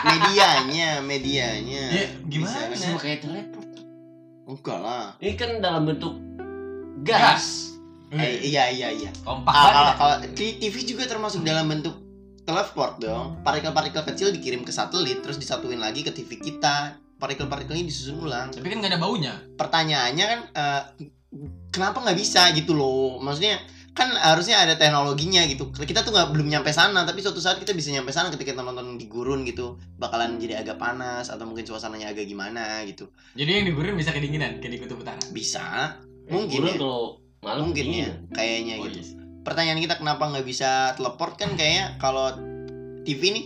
[0.00, 2.72] medianya medianya Ya, gimana?
[2.72, 2.88] Bisa.
[2.88, 3.68] Sama kayak teleport.
[4.46, 6.14] enggak lah Ini kan dalam bentuk
[7.00, 7.69] gas.
[8.10, 9.96] Eh, iya iya iya Kompak Ah, kalau banget.
[9.96, 11.94] kalau di TV juga termasuk dalam bentuk
[12.42, 13.38] teleport dong.
[13.40, 16.98] Partikel-partikel kecil dikirim ke satelit terus disatuin lagi ke TV kita.
[17.16, 18.50] Partikel-partikelnya disusun ulang.
[18.50, 19.34] Tapi kan gak ada baunya.
[19.54, 20.82] Pertanyaannya kan eh,
[21.70, 23.20] kenapa nggak bisa gitu loh?
[23.20, 25.68] Maksudnya kan harusnya ada teknologinya gitu.
[25.68, 28.62] Kita tuh nggak belum nyampe sana, tapi suatu saat kita bisa nyampe sana ketika kita
[28.64, 29.78] nonton di gurun gitu.
[29.94, 33.10] Bakalan jadi agak panas atau mungkin suasananya agak gimana gitu.
[33.34, 35.20] Jadi yang di gurun bisa kedinginan, kayak di kutub utara.
[35.30, 36.78] Bisa, mungkin Gurun ya.
[36.78, 37.02] kalau
[37.40, 38.96] malam Mungkin ya, kayaknya Oh, gitu.
[38.96, 39.16] iya sih.
[39.40, 42.36] pertanyaan kita kenapa nggak bisa teleport kan kayaknya kalau
[43.02, 43.44] TV nih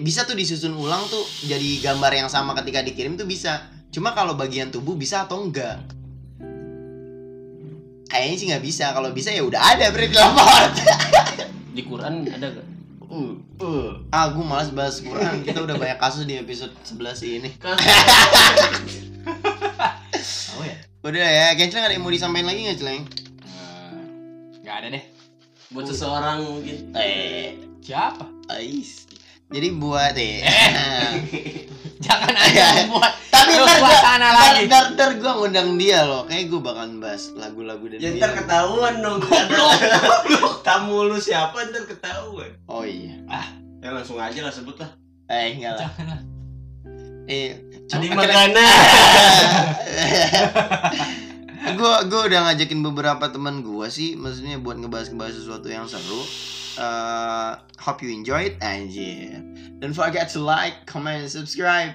[0.00, 3.58] bisa tuh disusun ulang tuh jadi gambar yang sama ketika dikirim tuh bisa
[3.90, 5.82] cuma kalau bagian tubuh bisa atau enggak
[8.06, 10.72] kayaknya sih nggak bisa kalau bisa ya udah ada berarti teleport
[11.74, 12.66] Di Quran ada gak?
[13.04, 13.88] Uh, uh.
[14.08, 17.50] ah gue malas bahas Quran kita udah banyak kasus di episode 11 ini
[20.54, 20.76] Oh ya?
[21.02, 23.02] udah ya kayaknya Celeng ada yang mau disampaikan lagi nggak Celeng
[24.84, 25.04] ada deh.
[25.70, 26.92] Buat seseorang mungkin.
[26.94, 28.26] eh Siapa?
[28.50, 29.06] ais
[29.46, 30.42] jadi buat eh
[32.00, 34.62] Jangan aja membuat tapi Lu ntar gua- ntar, lagi.
[34.66, 38.30] ntar, ntar gue ngundang dia loh kayak gue bakalan bahas lagu-lagu dari Ya dia ntar
[38.34, 39.18] ketahuan dong.
[40.66, 42.50] Tamu lu siapa ntar ketahuan.
[42.66, 43.14] oh iya
[43.80, 44.90] Ya langsung aja lah sebut lah.
[45.26, 46.20] eh enggak lah Jangan lah.
[47.26, 47.48] eh
[47.86, 48.64] cuma- Magana.
[51.66, 56.22] gue gue udah ngajakin beberapa teman gue sih maksudnya buat ngebahas ngebahas sesuatu yang seru
[56.74, 59.38] Eh, hope you enjoyed anjir
[59.78, 61.94] don't forget to like comment and subscribe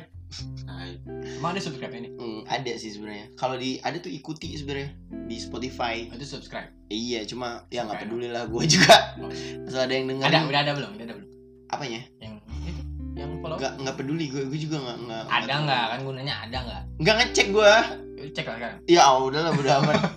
[1.19, 2.07] Emang ada subscribe ini?
[2.09, 4.95] Hmm, ada sih sebenarnya kalau di ada tuh ikuti sebenarnya
[5.27, 6.71] di Spotify Itu subscribe.
[6.87, 9.27] iya cuma ya nggak peduli lah gue juga Oh.
[9.67, 10.91] asal ada yang denger Ada, udah ada belum?
[10.95, 11.29] Udah ada belum?
[11.67, 12.33] apanya Yang
[13.15, 13.57] yang follow?
[13.57, 15.85] Nggak nggak peduli gue gue juga nggak nggak ada nggak?
[15.93, 16.81] Kan gunanya ada nggak?
[16.99, 17.81] Nggak ngecek gue ya,
[18.35, 19.95] cek lah kan ya udah lah udah aman.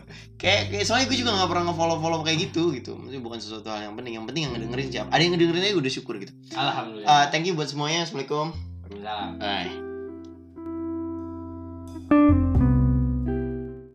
[0.42, 2.98] Kayak, kayak soalnya gue juga nggak pernah ngefollow follow kayak gitu gitu.
[2.98, 5.14] Maksudnya bukan sesuatu hal yang penting yang penting yang ngedengerin siapa.
[5.14, 6.34] Ada yang ngedengerin aja udah syukur gitu.
[6.58, 7.06] Alhamdulillah.
[7.06, 8.02] Uh, thank you buat semuanya.
[8.02, 8.50] Assalamualaikum.
[8.90, 9.38] Waalaikumsalam
[12.10, 12.50] Bye.